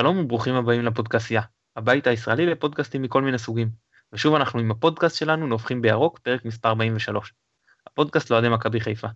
שלום 0.00 0.18
וברוכים 0.18 0.54
הבאים 0.54 0.84
לפודקאסיה, 0.84 1.42
הבית 1.76 2.06
הישראלי 2.06 2.46
לפודקאסטים 2.46 3.02
מכל 3.02 3.22
מיני 3.22 3.38
סוגים. 3.38 3.70
ושוב 4.12 4.34
אנחנו 4.34 4.60
עם 4.60 4.70
הפודקאסט 4.70 5.16
שלנו 5.16 5.46
נופחים 5.46 5.82
בירוק, 5.82 6.18
פרק 6.18 6.44
מספר 6.44 6.68
43. 6.68 7.32
הפודקאסט 7.86 8.30
לאוהדי 8.30 8.48
מכבי 8.48 8.80
חיפה. 8.80 9.08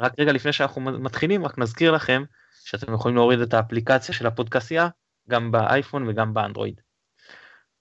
רק 0.00 0.12
רגע 0.18 0.32
לפני 0.32 0.52
שאנחנו 0.52 0.80
מתחילים, 0.80 1.44
רק 1.44 1.58
נזכיר 1.58 1.90
לכם 1.90 2.24
שאתם 2.64 2.94
יכולים 2.94 3.16
להוריד 3.16 3.40
את 3.40 3.54
האפליקציה 3.54 4.14
של 4.14 4.26
הפודקאסיה, 4.26 4.88
גם 5.30 5.52
באייפון 5.52 6.08
וגם 6.08 6.34
באנדרואיד. 6.34 6.80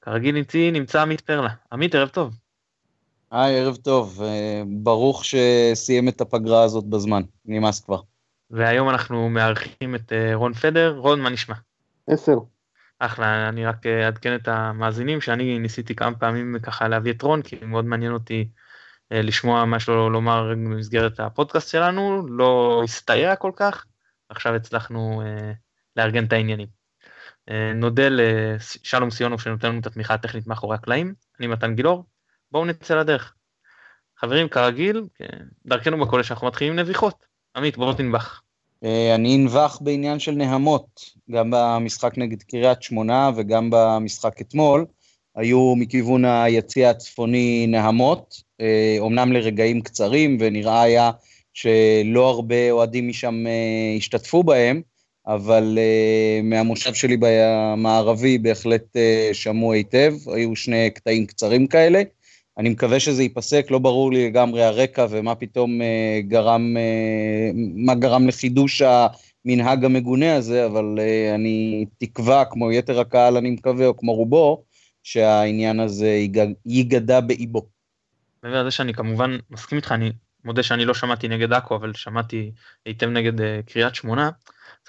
כרגיל 0.02 0.36
איתי 0.36 0.72
נמצא 0.72 1.02
עמית 1.02 1.22
פרלה. 1.22 1.50
עמית, 1.72 1.96
ערב 1.96 2.10
טוב. 2.10 2.34
היי, 3.32 3.60
ערב 3.60 3.76
טוב. 3.76 4.22
אה, 4.24 4.64
ברוך 4.68 5.26
שסיים 5.26 6.08
את 6.08 6.22
הפגרה 6.22 6.64
הזאת 6.64 6.86
בזמן, 6.86 7.22
נמאס 7.46 7.80
כבר. 7.80 8.02
והיום 8.52 8.90
אנחנו 8.90 9.30
מארחים 9.30 9.96
את 9.96 10.14
אה, 10.14 10.36
רון 10.36 10.54
פדר. 10.54 10.96
רון, 10.98 11.22
מה 11.22 11.30
נשמע? 11.30 11.56
עשר. 12.08 12.38
אחלה, 13.00 13.50
אני 13.50 13.66
רק 13.66 13.86
אה, 13.86 14.06
אעדכן 14.06 14.36
את 14.36 14.48
המאזינים 14.48 15.22
שאני 15.22 15.60
ניסיתי 15.60 15.96
כמה 15.96 16.16
פעמים 16.16 16.56
ככה 16.64 16.88
להביא 16.88 17.14
את 17.14 17.22
רון, 17.22 17.42
כי 17.42 17.56
מאוד 17.62 17.86
מעניין 17.86 18.12
אותי 18.12 18.50
לשמוע 19.12 19.66
מה 19.66 19.78
יש 19.78 19.90
לו 19.90 20.10
לומר 20.10 20.52
במסגרת 20.52 21.20
הפודקאסט 21.20 21.70
שלנו, 21.72 22.28
לא 22.28 22.82
הסתייע 22.84 23.36
כל 23.36 23.52
כך, 23.56 23.86
עכשיו 24.30 24.56
הצלחנו 24.56 25.22
לארגן 25.96 26.26
את 26.26 26.34
העניינים. 26.34 26.68
נודה 27.76 28.04
לשלום 28.10 29.12
סיונוב 29.12 29.42
שנותן 29.42 29.68
לנו 29.68 29.80
את 29.80 29.86
התמיכה 29.86 30.14
הטכנית 30.14 30.48
מאחורי 30.48 30.76
הקלעים, 30.76 31.14
אני 31.40 31.48
מתן 31.48 31.76
גילאור, 31.76 32.06
בואו 32.52 32.66
נצא 32.66 32.96
לדרך. 32.96 33.34
חברים, 34.18 34.50
כרגיל, 34.50 35.04
כן, 35.16 35.46
דרכנו 35.66 36.06
בקודש 36.06 36.32
אנחנו 36.32 36.48
מתחילים 36.48 36.76
נביחות. 36.76 37.26
עמית, 37.56 37.78
בואו 37.78 37.94
תנבח. 37.94 38.42
אה, 38.86 39.16
אני 39.16 39.36
אנבח 39.36 39.78
בעניין 39.82 40.20
של 40.20 40.32
נהמות, 40.32 41.10
גם 41.32 41.50
במשחק 41.52 42.18
נגד 42.18 42.44
קריית 42.44 42.84
שמונה 42.84 43.32
וגם 43.36 43.70
במשחק 43.72 44.42
אתמול, 44.42 44.86
היו 45.36 45.76
מכיוון 45.76 46.26
היציע 46.26 46.90
הצפוני 46.90 47.68
נהמות, 47.68 48.42
אומנם 49.00 49.32
אה, 49.32 49.34
לרגעים 49.40 49.82
קצרים, 49.82 50.38
ונראה 50.40 50.82
היה 50.82 51.12
שלא 51.54 52.30
הרבה 52.30 52.72
אוהדים 52.72 53.08
משם 53.08 53.48
אה, 53.48 53.96
השתתפו 53.98 54.44
בהם, 54.44 54.82
אבל 55.28 55.78
מהמושב 56.44 56.94
שלי 56.94 57.18
במערבי 57.20 58.38
בהחלט 58.38 58.98
שמעו 59.34 59.74
היטב, 59.74 60.14
היו 60.28 60.56
שני 60.56 60.90
קטעים 60.90 61.26
קצרים 61.26 61.68
כאלה. 61.68 62.02
אני 62.58 62.70
מקווה 62.70 63.00
שזה 63.00 63.24
ייפסק, 63.24 63.68
לא 63.72 63.80
ברור 63.80 64.12
לי 64.12 64.26
לגמרי 64.28 64.64
הרקע 64.64 65.08
ומה 65.10 65.36
פתאום 65.36 65.82
אה, 65.82 66.20
גרם, 66.28 66.78
אה, 66.78 67.52
מה 67.76 67.96
גרם 67.96 68.28
לחידוש 68.28 68.82
המנהג 68.82 69.86
המגונה 69.86 70.36
הזה, 70.36 70.66
אבל 70.66 70.96
אה, 71.00 71.36
אני 71.36 71.86
תקווה, 71.98 72.46
כמו 72.46 72.72
יתר 72.72 73.00
הקהל 73.00 73.38
אני 73.38 73.50
מקווה, 73.50 73.88
או 73.88 73.98
כמו 73.98 74.14
רובו, 74.14 74.64
שהעניין 75.04 75.80
הזה 75.80 76.26
ייגדע 76.66 77.20
באיבו. 77.20 77.68
מעבר 78.44 78.62
לזה 78.62 78.72
שאני 78.72 78.94
כמובן 78.94 79.38
מסכים 79.50 79.78
איתך, 79.78 79.92
אני 79.92 80.12
מודה 80.46 80.64
שאני 80.64 80.86
לא 80.86 80.94
שמעתי 80.94 81.28
נגד 81.28 81.54
עכו, 81.54 81.76
אבל 81.76 81.94
שמעתי 81.94 82.52
היטב 82.86 83.08
נגד 83.08 83.64
קריית 83.66 83.96
שמונה. 83.96 84.30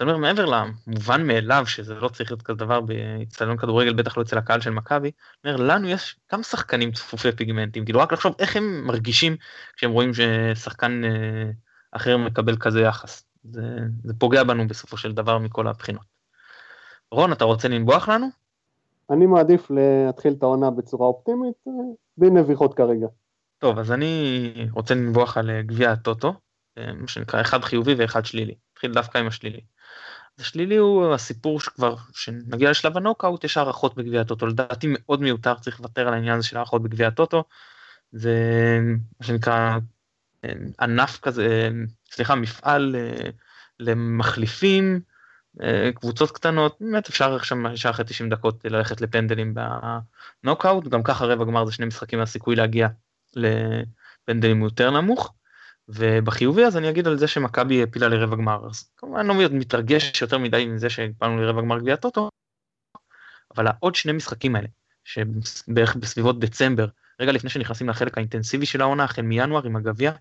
אני 0.01 0.11
אומר, 0.11 0.21
מעבר 0.21 0.45
למובן 0.45 1.27
מאליו 1.27 1.63
שזה 1.67 1.95
לא 1.95 2.09
צריך 2.09 2.31
להיות 2.31 2.41
כזה 2.41 2.57
דבר 2.57 2.81
באצטדיון 2.81 3.57
כדורגל, 3.57 3.93
בטח 3.93 4.17
לא 4.17 4.21
אצל 4.21 4.37
הקהל 4.37 4.61
של 4.61 4.69
מכבי, 4.69 5.11
אומר, 5.45 5.55
לנו 5.55 5.87
יש 5.87 6.19
גם 6.31 6.43
שחקנים 6.43 6.91
צפופי 6.91 7.31
פיגמנטים, 7.31 7.85
כאילו 7.85 7.99
רק 7.99 8.13
לחשוב 8.13 8.35
איך 8.39 8.55
הם 8.55 8.87
מרגישים 8.87 9.35
כשהם 9.75 9.91
רואים 9.91 10.11
ששחקן 10.13 11.01
אה, 11.05 11.51
אחר 11.91 12.17
מקבל 12.17 12.57
כזה 12.57 12.81
יחס. 12.81 13.25
זה, 13.43 13.61
זה 14.03 14.13
פוגע 14.17 14.43
בנו 14.43 14.67
בסופו 14.67 14.97
של 14.97 15.13
דבר 15.13 15.37
מכל 15.37 15.67
הבחינות. 15.67 16.05
רון, 17.11 17.31
אתה 17.31 17.45
רוצה 17.45 17.67
לנבוח 17.67 18.09
לנו? 18.09 18.27
אני 19.09 19.25
מעדיף 19.25 19.71
להתחיל 19.71 20.33
את 20.33 20.43
העונה 20.43 20.71
בצורה 20.71 21.07
אופטימית, 21.07 21.55
אה, 21.67 21.71
בלי 22.17 22.29
נביחות 22.29 22.73
כרגע. 22.73 23.07
טוב, 23.57 23.79
אז 23.79 23.91
אני 23.91 24.53
רוצה 24.71 24.93
לנבוח 24.95 25.37
על 25.37 25.49
אה, 25.49 25.61
גביע 25.61 25.91
הטוטו, 25.91 26.33
מה 26.77 27.07
שנקרא 27.07 27.41
אחד 27.41 27.63
חיובי 27.63 27.93
ואחד 27.93 28.25
שלילי. 28.25 28.55
נתחיל 28.71 28.93
דווקא 28.93 29.17
עם 29.17 29.27
השלילי. 29.27 29.61
השלילי 30.39 30.75
הוא 30.75 31.13
הסיפור 31.13 31.59
שכבר, 31.59 31.95
שנגיע 32.13 32.69
לשלב 32.69 32.97
הנוקאוט, 32.97 33.43
יש 33.43 33.57
הערכות 33.57 33.95
בגביע 33.95 34.21
הטוטו, 34.21 34.47
לדעתי 34.47 34.87
מאוד 34.89 35.21
מיותר, 35.21 35.55
צריך 35.55 35.79
לוותר 35.79 36.07
על 36.07 36.13
העניין 36.13 36.37
הזה 36.37 36.47
של 36.47 36.57
הערכות 36.57 36.83
בגביע 36.83 37.07
הטוטו, 37.07 37.43
זה 38.11 38.35
מה 39.19 39.25
שנקרא 39.25 39.77
ענף 40.81 41.19
כזה, 41.19 41.69
סליחה, 42.11 42.35
מפעל 42.35 42.95
אה, 42.95 43.29
למחליפים, 43.79 45.01
אה, 45.61 45.89
קבוצות 45.95 46.31
קטנות, 46.31 46.77
באמת 46.81 47.09
אפשר 47.09 47.35
עכשיו 47.35 47.57
ישר 47.73 47.89
אחרי 47.89 48.05
90 48.05 48.29
דקות 48.29 48.65
ללכת 48.65 49.01
לפנדלים 49.01 49.53
בנוקאוט, 50.43 50.87
גם 50.87 51.03
ככה 51.03 51.25
רבע 51.25 51.45
גמר 51.45 51.65
זה 51.65 51.71
שני 51.71 51.85
משחקים 51.85 52.19
מהסיכוי 52.19 52.55
להגיע 52.55 52.87
לפנדלים 53.35 54.61
יותר 54.61 54.91
נמוך. 54.91 55.33
ובחיובי 55.89 56.65
אז 56.65 56.77
אני 56.77 56.89
אגיד 56.89 57.07
על 57.07 57.17
זה 57.17 57.27
שמכבי 57.27 57.79
העפילה 57.79 58.07
לרבע 58.07 58.35
גמר, 58.35 58.67
אז 58.69 58.89
כמובן 58.97 59.27
לא 59.27 59.33
מתרגש 59.51 60.21
יותר 60.21 60.37
מדי 60.37 60.65
מזה 60.65 60.89
שהפלנו 60.89 61.41
לרבע 61.41 61.61
גמר 61.61 61.79
גביע 61.79 61.95
טוטו, 61.95 62.29
אבל 63.55 63.67
העוד 63.67 63.95
שני 63.95 64.11
משחקים 64.11 64.55
האלה, 64.55 64.67
שבערך 65.03 65.95
בסביבות 65.95 66.39
דצמבר, 66.39 66.87
רגע 67.19 67.31
לפני 67.31 67.49
שנכנסים 67.49 67.89
לחלק 67.89 68.17
האינטנסיבי 68.17 68.65
של 68.65 68.81
העונה, 68.81 69.03
החל 69.03 69.21
מינואר 69.21 69.65
עם 69.65 69.75
הגביע, 69.75 70.11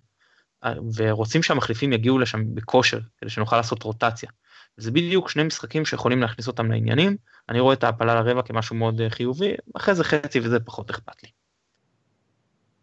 ורוצים 0.96 1.42
שהמחליפים 1.42 1.92
יגיעו 1.92 2.18
לשם 2.18 2.54
בכושר, 2.54 3.00
כדי 3.18 3.30
שנוכל 3.30 3.56
לעשות 3.56 3.82
רוטציה. 3.82 4.30
זה 4.76 4.90
בדיוק 4.90 5.30
שני 5.30 5.42
משחקים 5.42 5.84
שיכולים 5.84 6.22
להכניס 6.22 6.46
אותם 6.46 6.70
לעניינים, 6.70 7.16
אני 7.48 7.60
רואה 7.60 7.74
את 7.74 7.84
ההעפלה 7.84 8.14
לרבע 8.14 8.42
כמשהו 8.42 8.76
מאוד 8.76 9.00
אה, 9.00 9.10
חיובי, 9.10 9.54
אחרי 9.76 9.94
זה 9.94 10.04
חצי 10.04 10.40
וזה 10.40 10.60
פחות 10.60 10.90
אכפת 10.90 11.22
לי. 11.22 11.28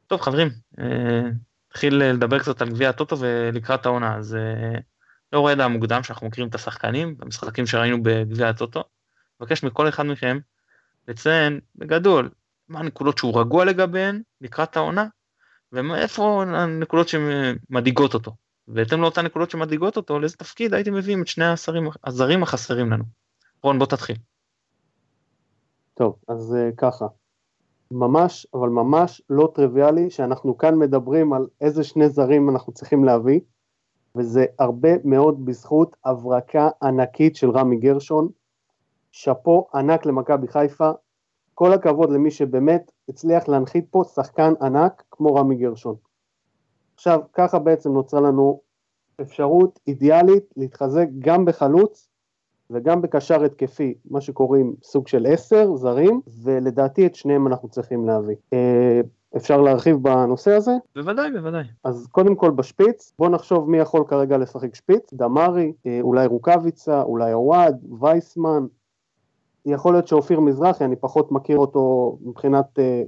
טוב 0.08 0.22
חברים, 0.22 0.50
אה, 1.74 1.76
נתחיל 1.76 2.04
לדבר 2.04 2.40
קצת 2.40 2.62
על 2.62 2.70
גביע 2.70 2.90
הטוטו 2.90 3.20
ולקראת 3.20 3.86
העונה, 3.86 4.18
אז 4.18 4.36
אה, 4.36 4.80
לאור 5.34 5.50
הידע 5.50 5.66
המוקדם 5.66 6.04
שאנחנו 6.04 6.28
מכירים 6.28 6.50
את 6.50 6.56
השחקנים, 6.56 7.18
במשחקים 7.18 7.68
שראינו 7.68 8.04
בגביע 8.04 8.50
הטוטו, 8.50 8.84
מבקש 9.42 9.64
מכל 9.64 9.90
אחד 9.90 10.06
מכם 10.06 10.40
לציין 11.08 11.60
בגדול 11.76 12.30
מה 12.70 12.80
הנקודות 12.80 13.18
שהוא 13.18 13.40
רגוע 13.40 13.66
לגביהן 13.66 14.22
לקראת 14.42 14.78
העונה, 14.78 15.08
ואיפה 15.72 16.44
הנקודות 16.48 17.08
שמדאיגות 17.08 18.14
אותו. 18.14 18.36
בהתאם 18.68 19.02
לאותן 19.02 19.26
נקודות 19.26 19.52
שמדאיגות 19.52 19.98
אותו, 19.98 20.20
לאיזה 20.20 20.38
תפקיד 20.38 20.74
הייתם 20.74 20.94
מביאים 20.94 21.22
את 21.22 21.28
שני 21.28 21.46
השרים, 21.46 21.90
הזרים 22.04 22.44
החסרים 22.44 22.92
לנו. 22.92 23.04
רון, 23.64 23.80
בוא 23.80 23.86
תתחיל. 23.86 24.16
טוב, 25.94 26.16
אז 26.28 26.56
uh, 26.56 26.76
ככה, 26.78 27.06
ממש, 27.94 28.48
אבל 28.54 28.70
ממש 28.70 29.22
לא 29.30 29.52
טריוויאלי 29.56 30.10
שאנחנו 30.10 30.58
כאן 30.58 30.76
מדברים 30.76 31.34
על 31.34 31.48
איזה 31.62 31.84
שני 31.84 32.10
זרים 32.10 32.50
אנחנו 32.50 32.74
צריכים 32.74 33.04
להביא, 33.04 33.40
וזה 34.16 34.46
הרבה 34.60 34.90
מאוד 35.04 35.46
בזכות 35.46 35.96
הברקה 36.06 36.70
ענקית 36.84 37.36
של 37.36 37.50
רמי 37.50 37.78
גרשון. 37.78 38.30
שאפו 39.12 39.68
ענק 39.74 40.06
למכבי 40.06 40.48
חיפה, 40.48 40.92
כל 41.54 41.74
הכבוד 41.74 42.12
למי 42.12 42.32
שבאמת 42.32 42.92
הצליח 43.10 43.48
להנחית 43.48 43.86
פה 43.92 44.04
שחקן 44.16 44.54
ענק 44.62 45.04
כמו 45.12 45.36
רמי 45.36 45.56
גרשון. 45.56 45.96
עכשיו, 46.96 47.20
ככה 47.34 47.60
בעצם 47.60 47.92
נוצרה 47.92 48.22
לנו 48.22 48.62
אפשרות 49.22 49.80
אידיאלית 49.88 50.44
להתחזק 50.58 51.08
גם 51.20 51.46
בחלוץ 51.46 52.10
וגם 52.74 53.02
בקשר 53.02 53.44
התקפי, 53.44 53.94
מה 54.10 54.22
שקוראים 54.22 54.74
סוג 54.84 55.08
של 55.08 55.26
עשר 55.30 55.76
זרים, 55.76 56.22
ולדעתי 56.44 57.06
את 57.06 57.16
שניהם 57.16 57.48
אנחנו 57.48 57.70
צריכים 57.70 58.08
להביא. 58.08 58.36
אה, 58.54 59.02
אפשר 59.38 59.62
להרחיב 59.62 59.98
בנושא 59.98 60.52
הזה? 60.52 60.72
בוודאי, 60.96 61.32
בוודאי. 61.32 61.64
אז 61.84 62.08
קודם 62.12 62.36
כל 62.36 62.52
בשפיץ, 62.52 63.14
בוא 63.20 63.30
נחשוב 63.30 63.70
מי 63.70 63.78
יכול 63.78 64.04
כרגע 64.08 64.38
לשחק 64.38 64.76
שפיץ, 64.76 65.14
דמארי, 65.14 65.74
אה, 65.86 66.00
אולי 66.02 66.26
רוקאביצה, 66.26 67.02
אולי 67.02 67.34
אוהד, 67.34 67.86
וייסמן, 68.00 68.66
יכול 69.66 69.94
להיות 69.94 70.08
שאופיר 70.08 70.40
מזרחי, 70.40 70.86
אני 70.86 70.96
פחות 70.96 71.32
מכיר 71.32 71.58
אותו 71.58 72.18
מבחינת 72.22 72.80
אה, 72.80 73.04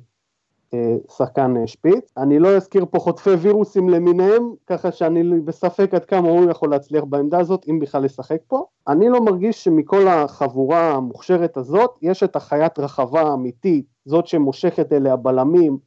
שחקן 1.17 1.57
אה, 1.57 1.67
שפיץ. 1.67 2.11
אני 2.17 2.39
לא 2.39 2.55
אזכיר 2.55 2.85
פה 2.91 2.99
חוטפי 2.99 3.29
וירוסים 3.29 3.89
למיניהם, 3.89 4.53
ככה 4.67 4.91
שאני 4.91 5.39
בספק 5.39 5.93
עד 5.93 6.05
כמה 6.05 6.29
הוא 6.29 6.51
יכול 6.51 6.69
להצליח 6.71 7.03
בעמדה 7.03 7.39
הזאת, 7.39 7.65
אם 7.69 7.79
בכלל 7.79 8.03
לשחק 8.03 8.37
פה. 8.47 8.65
אני 8.87 9.09
לא 9.09 9.21
מרגיש 9.21 9.63
שמכל 9.63 10.07
החבורה 10.07 10.91
המוכשרת 10.91 11.57
הזאת, 11.57 11.91
יש 12.01 12.23
את 12.23 12.35
החיית 12.35 12.79
רחבה 12.79 13.21
האמיתית, 13.21 13.85
זאת 14.05 14.27
שמושכת 14.27 14.93
אליה 14.93 15.15
בלמים, 15.15 15.77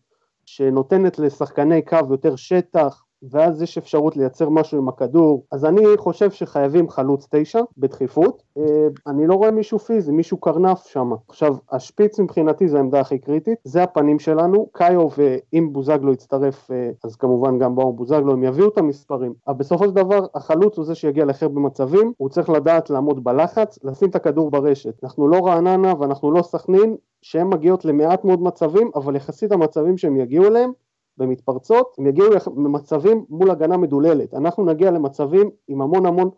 שנותנת 0.46 1.19
לשחקני 1.19 1.82
קו 1.82 1.98
יותר 2.10 2.36
שטח, 2.36 3.04
ואז 3.22 3.62
יש 3.62 3.78
אפשרות 3.78 4.16
לייצר 4.16 4.48
משהו 4.48 4.78
עם 4.78 4.88
הכדור, 4.88 5.44
אז 5.52 5.64
אני 5.64 5.84
חושב 5.96 6.30
שחייבים 6.30 6.88
חלוץ 6.88 7.28
תשע 7.30 7.60
בדחיפות, 7.78 8.42
אה, 8.58 8.62
אני 9.06 9.26
לא 9.26 9.34
רואה 9.34 9.50
מישהו 9.50 9.78
פיזי, 9.78 10.12
מישהו 10.12 10.36
קרנף 10.36 10.86
שם. 10.86 11.10
עכשיו, 11.28 11.56
השפיץ 11.72 12.20
מבחינתי 12.20 12.68
זה 12.68 12.76
העמדה 12.76 13.00
הכי 13.00 13.18
קריטית, 13.18 13.58
זה 13.64 13.82
הפנים 13.82 14.18
שלנו, 14.18 14.68
קאיו 14.72 15.08
ואם 15.16 15.68
בוזגלו 15.72 16.12
יצטרף, 16.12 16.70
אה, 16.70 16.90
אז 17.04 17.16
כמובן 17.16 17.58
גם 17.58 17.74
באור 17.74 17.92
בוזגלו, 17.92 18.32
הם 18.32 18.44
יביאו 18.44 18.68
את 18.68 18.78
המספרים, 18.78 19.32
אבל 19.48 19.56
בסופו 19.56 19.84
של 19.84 19.90
דבר 19.90 20.26
החלוץ 20.34 20.76
הוא 20.76 20.84
זה 20.84 20.94
שיגיע 20.94 21.24
להכי 21.24 21.44
הרבה 21.44 21.60
מצבים, 21.60 22.12
הוא 22.16 22.28
צריך 22.28 22.50
לדעת 22.50 22.90
לעמוד 22.90 23.24
בלחץ, 23.24 23.78
לשים 23.84 24.08
את 24.08 24.16
הכדור 24.16 24.50
ברשת. 24.50 25.04
אנחנו 25.04 25.28
לא 25.28 25.46
רעננה 25.46 25.92
ואנחנו 25.98 26.32
לא 26.32 26.42
סכנין, 26.42 26.96
שהן 27.22 27.46
מגיעות 27.46 27.84
למעט 27.84 28.24
מאוד 28.24 28.42
מצבים, 28.42 28.90
אבל 28.94 29.16
יחסית 29.16 29.52
המצבים 29.52 29.98
שהם 29.98 30.16
יגיעו 30.16 30.46
אליהם, 30.46 30.72
במתפרצות, 31.18 31.94
הם 31.98 32.06
יגיעו 32.06 32.28
למצבים 32.56 33.24
מול 33.28 33.50
הגנה 33.50 33.76
מדוללת. 33.76 34.34
אנחנו 34.34 34.64
נגיע 34.64 34.90
למצבים 34.90 35.50
עם 35.68 35.82
המון 35.82 36.06
המון 36.06 36.30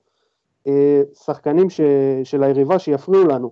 אה, 0.66 1.02
שחקנים 1.14 1.70
ש, 1.70 1.80
של 2.24 2.42
היריבה 2.42 2.78
שיפריעו 2.78 3.24
לנו. 3.24 3.50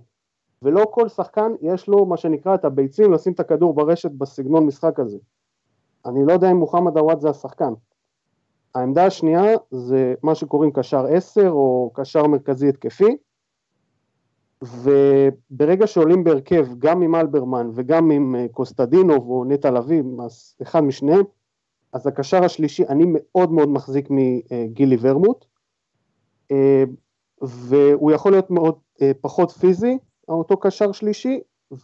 ולא 0.63 0.87
כל 0.91 1.09
שחקן 1.09 1.53
יש 1.61 1.89
לו 1.89 2.07
מה 2.07 2.17
שנקרא 2.17 2.55
את 2.55 2.65
הביצים 2.65 3.13
לשים 3.13 3.33
את 3.33 3.41
הכדור 3.41 3.75
ברשת 3.75 4.11
בסגנון 4.11 4.67
משחק 4.67 5.01
הזה. 5.01 5.19
אני 6.07 6.27
לא 6.27 6.33
יודע 6.33 6.51
אם 6.51 6.57
מוחמד 6.57 6.99
עוואד 6.99 7.21
זה 7.21 7.31
השחקן. 7.31 7.73
העמדה 8.75 9.07
השנייה 9.07 9.57
זה 9.71 10.15
מה 10.23 10.35
שקוראים 10.35 10.73
קשר 10.73 11.07
10 11.07 11.51
או 11.51 11.91
קשר 11.95 12.27
מרכזי 12.27 12.69
התקפי, 12.69 13.17
וברגע 14.63 15.87
שעולים 15.87 16.25
בהרכב 16.25 16.67
גם 16.79 17.03
עם 17.03 17.15
אלברמן 17.15 17.71
וגם 17.75 18.11
עם 18.11 18.37
אה, 18.37 18.47
קוסטדינוב 18.53 19.29
או 19.29 19.45
נטע 19.45 19.71
לביא, 19.71 20.03
אחד 20.63 20.81
משניהם, 20.81 21.25
אז 21.93 22.07
הקשר 22.07 22.45
השלישי, 22.45 22.87
אני 22.89 23.05
מאוד 23.09 23.53
מאוד 23.53 23.69
מחזיק 23.69 24.09
מגילי 24.11 24.97
ורמוט, 25.01 25.45
אה, 26.51 26.85
והוא 27.43 28.13
יכול 28.13 28.33
להיות 28.33 28.51
מאוד 28.51 28.75
אה, 29.03 29.13
פחות 29.21 29.51
פיזי, 29.51 29.99
אותו 30.29 30.57
קשר 30.57 30.93
שלישי, 30.93 31.41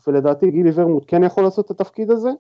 ולדעתי 0.07 0.51
גילי 0.51 0.71
ורמוט 0.75 1.05
כן 1.07 1.23
יכול 1.25 1.45
לעשות 1.45 1.67
את 1.67 1.71
התפקיד 1.71 2.11
הזה, 2.11 2.31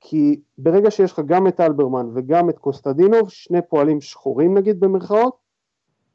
כי 0.00 0.40
ברגע 0.58 0.90
שיש 0.90 1.12
לך 1.12 1.20
גם 1.26 1.46
את 1.46 1.60
אלברמן 1.60 2.06
וגם 2.14 2.50
את 2.50 2.58
קוסטדינוב, 2.58 3.28
שני 3.28 3.58
פועלים 3.68 4.00
שחורים 4.00 4.58
נגיד 4.58 4.80
במרכאות, 4.80 5.36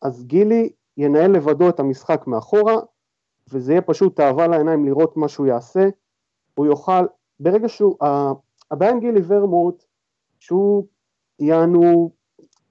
אז 0.01 0.23
גילי 0.23 0.69
ינהל 0.97 1.31
לבדו 1.31 1.69
את 1.69 1.79
המשחק 1.79 2.27
מאחורה, 2.27 2.75
וזה 3.53 3.71
יהיה 3.71 3.81
פשוט 3.81 4.15
תאווה 4.15 4.47
לעיניים 4.47 4.85
לראות 4.85 5.17
מה 5.17 5.27
שהוא 5.27 5.47
יעשה, 5.47 5.89
הוא 6.55 6.65
יוכל, 6.65 7.05
ברגע 7.39 7.69
שהוא, 7.69 7.95
הבעיה 8.71 8.91
עם 8.91 8.99
גילי 8.99 9.21
ורמוט, 9.27 9.83
שהוא 10.39 10.87
יענו, 11.39 12.11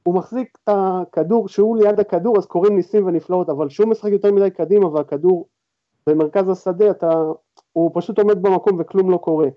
הוא 0.03 0.15
מחזיק 0.15 0.59
את 0.65 0.69
הכדור, 0.69 1.49
שהוא 1.49 1.77
ליד 1.77 2.01
הכדור 2.01 2.39
אז 2.39 2.47
קוראים 2.47 2.77
ניסים 2.77 3.07
ונפלאות, 3.07 3.49
אבל 3.49 3.69
כשהוא 3.69 3.89
משחק 3.89 4.11
יותר 4.13 4.33
מדי 4.33 4.51
קדימה 4.51 4.87
והכדור 4.87 5.49
במרכז 6.07 6.49
השדה, 6.49 6.91
אתה, 6.91 7.11
הוא 7.73 7.91
פשוט 7.95 8.19
עומד 8.19 8.43
במקום 8.43 8.77
וכלום 8.81 9.11
לא 9.11 9.17
קורה. 9.17 9.49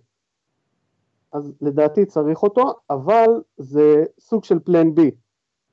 אז 1.32 1.54
לדעתי 1.62 2.06
צריך 2.06 2.44
אותו, 2.44 2.74
אבל 2.90 3.30
זה 3.58 4.04
סוג 4.20 4.44
של 4.44 4.60
פלן 4.60 4.96
בי. 4.96 5.12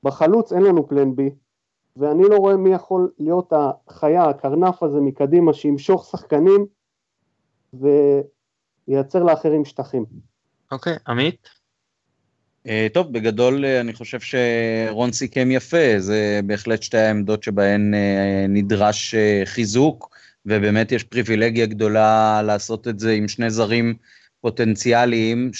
בחלוץ 0.02 0.52
אין 0.52 0.62
לנו 0.62 0.88
פלן 0.88 1.16
בי, 1.16 1.30
ואני 1.96 2.22
לא 2.22 2.36
רואה 2.36 2.56
מי 2.56 2.74
יכול 2.74 3.10
להיות 3.18 3.52
החיה, 3.52 4.24
הקרנף 4.24 4.82
הזה 4.82 5.00
מקדימה, 5.00 5.52
שימשוך 5.52 6.08
שחקנים 6.10 6.66
וייצר 8.88 9.22
לאחרים 9.22 9.64
שטחים. 9.64 10.04
אוקיי, 10.72 10.94
okay, 10.94 10.98
עמית? 11.06 11.48
Uh, 12.66 12.70
טוב, 12.92 13.12
בגדול 13.12 13.64
uh, 13.64 13.68
אני 13.80 13.92
חושב 13.92 14.18
שרון 14.20 15.12
סיכם 15.12 15.50
יפה, 15.50 15.94
זה 15.98 16.40
בהחלט 16.44 16.82
שתי 16.82 16.98
העמדות 16.98 17.42
שבהן 17.42 17.94
uh, 17.94 17.96
נדרש 18.48 19.14
uh, 19.14 19.18
חיזוק, 19.46 20.16
ובאמת 20.46 20.92
יש 20.92 21.04
פריבילגיה 21.04 21.66
גדולה 21.66 22.42
לעשות 22.44 22.88
את 22.88 22.98
זה 22.98 23.12
עם 23.12 23.28
שני 23.28 23.50
זרים 23.50 23.94
פוטנציאליים 24.40 25.50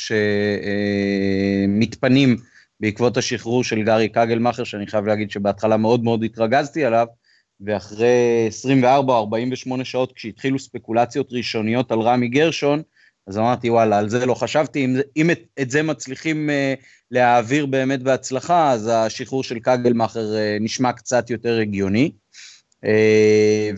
שמתפנים 1.69 2.37
uh, 2.39 2.41
בעקבות 2.81 3.17
השחרור 3.17 3.65
של 3.65 3.83
גארי 3.83 4.09
קגלמאכר, 4.09 4.65
שאני 4.65 4.87
חייב 4.87 5.07
להגיד 5.07 5.31
שבהתחלה 5.31 5.77
מאוד 5.77 6.05
מאוד 6.05 6.25
התרגזתי 6.25 6.85
עליו, 6.85 7.07
ואחרי 7.61 8.45
24 8.49 9.15
או 9.15 9.19
48 9.19 9.85
שעות 9.85 10.13
כשהתחילו 10.13 10.59
ספקולציות 10.59 11.29
ראשוניות 11.33 11.93
על 11.93 12.01
רמי 12.01 12.29
גרשון, 12.29 12.83
אז 13.27 13.39
אמרתי 13.39 13.71
וואלה, 13.71 13.99
על 13.99 14.09
זה 14.09 14.27
לא 14.27 14.35
חשבתי, 14.35 14.85
אם, 14.85 14.97
אם 15.17 15.31
את, 15.31 15.41
את 15.61 15.71
זה 15.71 15.83
מצליחים 15.83 16.51
uh, 16.51 16.83
להעביר 17.11 17.67
באמת 17.67 18.03
בהצלחה, 18.03 18.71
אז 18.71 18.91
השחרור 18.93 19.45
של 19.45 19.59
קגלמאכר 19.59 20.35
uh, 20.35 20.63
נשמע 20.63 20.93
קצת 20.93 21.31
יותר 21.31 21.59
הגיוני. 21.59 22.11
Uh, 22.85 22.89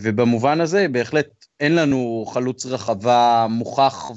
ובמובן 0.01 0.61
הזה 0.61 0.87
בהחלט 0.87 1.27
אין 1.59 1.75
לנו 1.75 2.25
חלוץ 2.27 2.65
רחבה 2.65 3.47
מוכח 3.49 4.11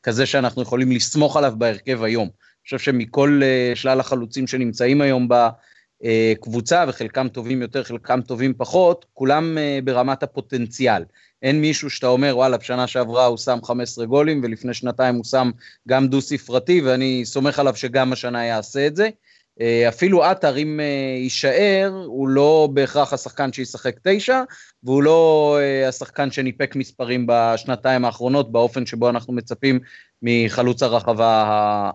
וכזה 0.00 0.26
שאנחנו 0.26 0.62
יכולים 0.62 0.92
לסמוך 0.92 1.36
עליו 1.36 1.52
בהרכב 1.58 2.02
היום. 2.02 2.28
חושב 2.64 2.78
שמכל 2.78 3.40
uh, 3.42 3.76
שלל 3.76 4.00
החלוצים 4.00 4.46
שנמצאים 4.46 5.00
היום 5.00 5.28
בקבוצה, 6.02 6.84
וחלקם 6.88 7.28
טובים 7.28 7.62
יותר, 7.62 7.82
חלקם 7.84 8.20
טובים 8.20 8.54
פחות, 8.56 9.06
כולם 9.14 9.58
uh, 9.58 9.84
ברמת 9.84 10.22
הפוטנציאל. 10.22 11.04
אין 11.42 11.60
מישהו 11.60 11.90
שאתה 11.90 12.06
אומר, 12.06 12.36
וואלה, 12.36 12.56
בשנה 12.56 12.86
שעברה 12.86 13.26
הוא 13.26 13.38
שם 13.38 13.58
15 13.64 14.06
גולים, 14.06 14.40
ולפני 14.44 14.74
שנתיים 14.74 15.14
הוא 15.14 15.24
שם 15.24 15.50
גם 15.88 16.08
דו-ספרתי, 16.08 16.80
ואני 16.80 17.22
סומך 17.24 17.58
עליו 17.58 17.76
שגם 17.76 18.12
השנה 18.12 18.44
יעשה 18.44 18.86
את 18.86 18.96
זה. 18.96 19.08
אה, 19.60 19.88
אפילו 19.88 20.24
עטר, 20.24 20.56
אם 20.56 20.80
אה, 20.80 21.16
יישאר, 21.18 22.02
הוא 22.06 22.28
לא 22.28 22.68
בהכרח 22.72 23.12
השחקן 23.12 23.52
שישחק 23.52 23.96
תשע, 24.02 24.42
והוא 24.82 25.02
לא 25.02 25.56
אה, 25.60 25.88
השחקן 25.88 26.30
שניפק 26.30 26.76
מספרים 26.76 27.26
בשנתיים 27.28 28.04
האחרונות 28.04 28.52
באופן 28.52 28.86
שבו 28.86 29.10
אנחנו 29.10 29.32
מצפים 29.32 29.80
מחלוץ 30.22 30.82
הרחבה 30.82 31.44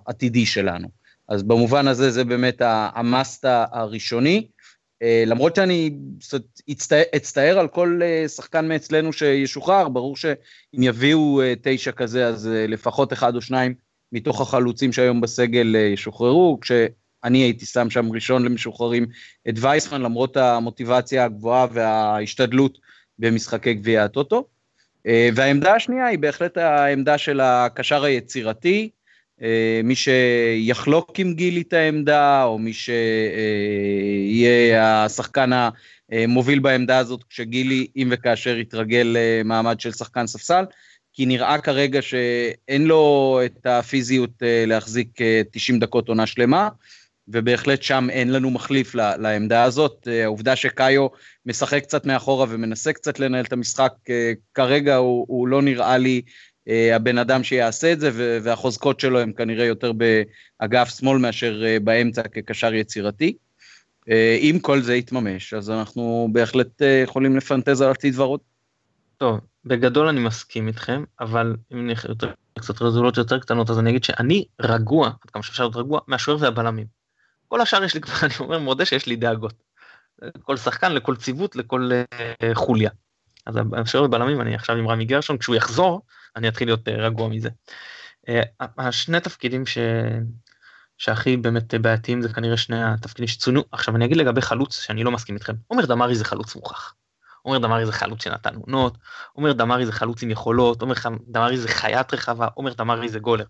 העתידי 0.06 0.45
שלנו. 0.45 0.88
אז 1.29 1.44
במובן 1.44 1.88
הזה 1.88 2.12
זה 2.12 2.23
באמת 2.23 2.62
המאסט 2.65 3.45
הראשוני. 3.47 4.47
למרות 5.25 5.56
שאני 5.56 5.91
אצטער 7.15 7.59
על 7.59 7.68
כל 7.68 8.01
שחקן 8.27 8.68
מאצלנו 8.68 9.13
שישוחרר, 9.13 9.89
ברור 9.89 10.18
שאם 10.18 10.83
יביאו 10.83 11.41
תשע 11.61 11.91
כזה, 11.91 12.27
אז 12.27 12.50
לפחות 12.68 13.13
אחד 13.13 13.35
או 13.35 13.41
שניים 13.41 13.73
מתוך 14.11 14.41
החלוצים 14.41 14.94
שהיום 14.94 15.21
בסגל 15.21 15.75
ישוחררו, 15.75 16.57
כש... 16.61 16.71
אני 17.25 17.38
הייתי 17.38 17.66
שם 17.66 17.89
שם 17.89 18.12
ראשון 18.12 18.45
למשוחררים 18.45 19.06
את 19.50 19.56
וייסמן, 19.57 20.01
למרות 20.01 20.38
המוטיבציה 20.38 21.25
הגבוהה 21.25 21.68
וההשתדלות 21.72 22.77
במשחקי 23.19 23.74
גביע 23.74 24.04
הטוטו. 24.04 24.48
אה, 25.07 25.30
והעמדה 25.36 25.75
השנייה 25.75 26.06
היא 26.06 26.19
בהחלט 26.19 26.57
העמדה 26.57 27.18
של 27.18 27.39
הקשר 27.39 28.04
היצירתי, 28.04 28.89
אה, 29.42 29.81
מי 29.83 29.95
שיחלוק 29.95 31.19
עם 31.19 31.33
גילי 31.33 31.61
את 31.61 31.73
העמדה, 31.73 32.44
או 32.44 32.59
מי 32.59 32.73
שיהיה 32.73 33.44
השחקן 35.04 35.49
המוביל 36.11 36.59
בעמדה 36.59 36.97
הזאת, 36.97 37.23
כשגילי, 37.23 37.88
אם 37.95 38.07
וכאשר 38.11 38.57
יתרגל 38.57 39.18
למעמד 39.18 39.80
של 39.80 39.92
שחקן 39.92 40.28
ספסל, 40.28 40.64
כי 41.14 41.26
נראה 41.26 41.57
כרגע 41.57 42.02
שאין 42.02 42.85
לו 42.85 43.40
את 43.45 43.66
הפיזיות 43.66 44.44
אה, 44.44 44.64
להחזיק 44.68 45.07
90 45.52 45.80
דקות 45.80 46.09
עונה 46.09 46.28
שלמה. 46.28 46.69
ובהחלט 47.27 47.83
שם 47.83 48.07
אין 48.09 48.31
לנו 48.31 48.51
מחליף 48.51 48.95
לעמדה 48.95 49.63
הזאת. 49.63 50.07
אה, 50.07 50.23
העובדה 50.23 50.55
שקאיו 50.55 51.07
משחק 51.45 51.83
קצת 51.83 52.05
מאחורה 52.05 52.45
ומנסה 52.49 52.94
קצת 52.94 53.19
לנהל 53.19 53.45
את 53.45 53.53
המשחק, 53.53 53.94
אה, 54.09 54.33
כרגע 54.53 54.95
הוא, 54.95 55.25
הוא 55.29 55.47
לא 55.47 55.61
נראה 55.61 55.97
לי 55.97 56.21
אה, 56.67 56.95
הבן 56.95 57.17
אדם 57.17 57.44
שיעשה 57.44 57.94
את 57.94 57.99
זה, 57.99 58.11
והחוזקות 58.44 58.99
שלו 58.99 59.19
הם 59.19 59.33
כנראה 59.33 59.65
יותר 59.65 59.91
באגף 59.91 60.89
שמאל 60.99 61.17
מאשר 61.17 61.63
באמצע 61.83 62.21
כקשר 62.23 62.73
יצירתי. 62.73 63.37
אם 64.41 64.59
כל 64.61 64.81
זה 64.81 64.95
יתממש, 64.95 65.53
אז 65.53 65.69
אנחנו 65.69 66.29
בהחלט 66.31 66.81
יכולים 67.03 67.37
לפנטז 67.37 67.81
על 67.81 67.91
עתיד 67.91 68.19
ורוד. 68.19 68.39
טוב, 69.17 69.39
בגדול 69.65 70.07
אני 70.07 70.19
מסכים 70.19 70.67
איתכם, 70.67 71.03
אבל 71.19 71.55
אם 71.73 71.87
נלך 71.87 72.05
יותר, 72.05 72.31
קצת 72.59 72.81
רזולות 72.81 73.17
יותר 73.17 73.39
קטנות, 73.39 73.69
אז 73.69 73.79
אני 73.79 73.89
אגיד 73.89 74.03
שאני 74.03 74.45
רגוע, 74.61 75.07
עד 75.07 75.29
כמה 75.29 75.44
שאפשר 75.44 75.63
להיות 75.63 75.75
רגוע, 75.75 75.99
מהשוער 76.07 76.37
והבלמים. 76.41 77.05
כל 77.56 77.62
השאר 77.62 77.83
יש 77.83 77.94
לי 77.94 78.02
כבר, 78.02 78.14
אני 78.24 78.33
אומר, 78.40 78.59
מודה 78.59 78.85
שיש 78.85 79.06
לי 79.06 79.16
דאגות. 79.16 79.54
כל 80.42 80.57
שחקן, 80.57 80.92
לכל 80.92 81.16
ציוות, 81.16 81.56
לכל 81.56 81.90
uh, 82.12 82.45
חוליה. 82.54 82.90
אז 83.45 83.56
השאר 83.78 84.07
בלמים, 84.07 84.42
אני 84.42 84.56
עכשיו 84.56 84.76
עם 84.76 84.88
רמי 84.88 85.06
גרשון, 85.06 85.38
כשהוא 85.38 85.56
יחזור, 85.56 86.02
אני 86.35 86.47
אתחיל 86.47 86.68
להיות 86.68 86.88
uh, 86.88 86.92
רגוע 86.92 87.28
מזה. 87.28 87.50
Uh, 88.30 88.66
השני 88.78 89.19
תפקידים 89.19 89.66
ש... 89.66 89.78
שהכי 90.97 91.38
באמת 91.38 91.74
בעייתיים 91.74 92.21
זה 92.21 92.33
כנראה 92.33 92.57
שני 92.57 92.83
התפקידים 92.83 93.28
שצוינו. 93.28 93.64
עכשיו 93.71 93.95
אני 93.95 94.06
אגיד 94.06 94.18
לגבי 94.18 94.42
חלוץ 94.42 94.81
שאני 94.81 95.04
לא 95.04 95.12
מסכים 95.12 95.35
איתכם. 95.35 95.54
עומר 95.68 95.85
דמארי 95.85 96.16
זה 96.16 96.26
חלוץ 96.26 96.56
מוכח. 96.56 96.94
עומר 97.42 97.57
דמארי 97.57 97.85
זה 97.85 97.92
חלוץ 97.92 98.24
שנתן 98.24 98.56
עונות, 98.56 98.97
עומר 99.33 99.54
דמארי 99.54 99.85
זה 99.85 99.92
חלוץ 99.92 100.24
עם 100.24 100.31
יכולות, 100.31 100.81
עומר 100.81 100.95
דמארי 101.28 101.57
זה 101.57 101.68
חיית 101.68 102.14
רחבה, 102.14 102.47
עומר 102.54 102.74
דמארי 102.74 103.09
זה 103.09 103.19
גולר. 103.19 103.45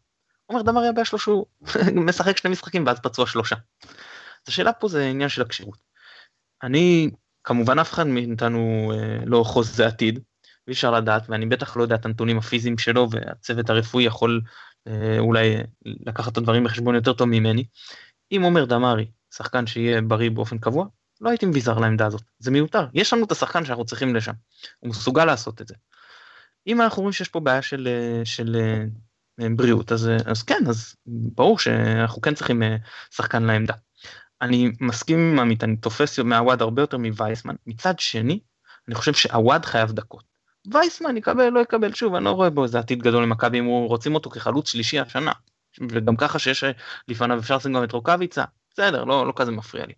עומר 0.45 0.61
דמרי 0.61 0.87
הבעיה 0.87 1.05
שלו 1.05 1.19
שהוא 1.19 1.45
משחק 2.07 2.37
שני 2.37 2.51
משחקים 2.51 2.85
ואז 2.85 2.99
פצוע 2.99 3.27
שלושה. 3.27 3.55
אז 3.85 4.47
השאלה 4.47 4.73
פה 4.73 4.87
זה 4.87 5.05
עניין 5.05 5.29
של 5.29 5.41
הכשירות. 5.41 5.77
אני, 6.63 7.09
כמובן 7.43 7.79
אף 7.79 7.93
אחד 7.93 8.07
מאיתנו 8.07 8.91
אה, 8.95 9.25
לא 9.25 9.43
חוזה 9.43 9.87
עתיד, 9.87 10.19
ואי 10.67 10.73
אפשר 10.73 10.91
לדעת, 10.91 11.29
ואני 11.29 11.45
בטח 11.45 11.77
לא 11.77 11.81
יודע 11.81 11.95
את 11.95 12.05
הנתונים 12.05 12.37
הפיזיים 12.37 12.77
שלו, 12.77 13.07
והצוות 13.11 13.69
הרפואי 13.69 14.03
יכול 14.03 14.41
אה, 14.87 15.19
אולי 15.19 15.55
לקחת 15.85 16.31
את 16.31 16.37
הדברים 16.37 16.63
בחשבון 16.63 16.95
יותר 16.95 17.13
טוב 17.13 17.27
ממני. 17.27 17.63
אם 18.31 18.41
עומר 18.43 18.65
דמרי, 18.65 19.05
שחקן 19.33 19.67
שיהיה 19.67 20.01
בריא 20.01 20.29
באופן 20.31 20.57
קבוע, 20.57 20.87
לא 21.21 21.29
הייתי 21.29 21.45
מביזר 21.45 21.79
לעמדה 21.79 22.05
הזאת, 22.05 22.21
זה 22.39 22.51
מיותר. 22.51 22.87
יש 22.93 23.13
לנו 23.13 23.25
את 23.25 23.31
השחקן 23.31 23.65
שאנחנו 23.65 23.85
צריכים 23.85 24.15
לשם, 24.15 24.33
הוא 24.79 24.89
מסוגל 24.89 25.25
לעשות 25.25 25.61
את 25.61 25.67
זה. 25.67 25.75
אם 26.67 26.81
אנחנו 26.81 27.01
רואים 27.01 27.13
שיש 27.13 27.29
פה 27.29 27.39
בעיה 27.39 27.61
של, 27.61 27.87
אה, 27.87 28.25
של 28.25 28.55
אה, 28.59 28.83
בריאות, 29.55 29.91
אז, 29.91 30.07
אה, 30.07 30.17
אז 30.25 30.43
כן, 30.43 30.63
אז 30.69 30.95
ברור 31.05 31.59
שאנחנו 31.59 32.21
כן 32.21 32.33
צריכים 32.33 32.63
שחקן 33.11 33.43
לעמדה. 33.43 33.73
אני 34.41 34.71
מסכים 34.81 35.19
עם 35.19 35.39
עמית, 35.39 35.63
אני 35.63 35.75
תופס 35.75 36.19
מהוואד 36.19 36.61
הרבה 36.61 36.81
יותר 36.81 36.97
מווייסמן. 36.97 37.55
מצד 37.67 37.99
שני, 37.99 38.39
אני 38.87 38.95
חושב 38.95 39.13
שהוואד 39.13 39.65
חייב 39.65 39.91
דקות. 39.91 40.23
וייסמן 40.73 41.17
יקבל, 41.17 41.49
לא 41.49 41.59
יקבל, 41.59 41.93
שוב, 41.93 42.15
אני 42.15 42.25
לא 42.25 42.31
רואה 42.31 42.49
בו 42.49 42.63
איזה 42.63 42.79
עתיד 42.79 43.01
גדול 43.03 43.23
למכבי 43.23 43.59
אם 43.59 43.65
רוצים 43.65 44.15
אותו 44.15 44.29
כחלוץ 44.29 44.69
שלישי 44.69 44.99
השנה. 44.99 45.31
וגם 45.89 46.15
ככה 46.15 46.39
שיש 46.39 46.63
לפניו 47.07 47.39
אפשר 47.39 47.55
לשים 47.55 47.73
גם 47.73 47.83
את 47.83 47.91
רוקאביצה, 47.91 48.43
בסדר, 48.73 49.03
לא, 49.03 49.27
לא 49.27 49.33
כזה 49.35 49.51
מפריע 49.51 49.85
לי. 49.85 49.93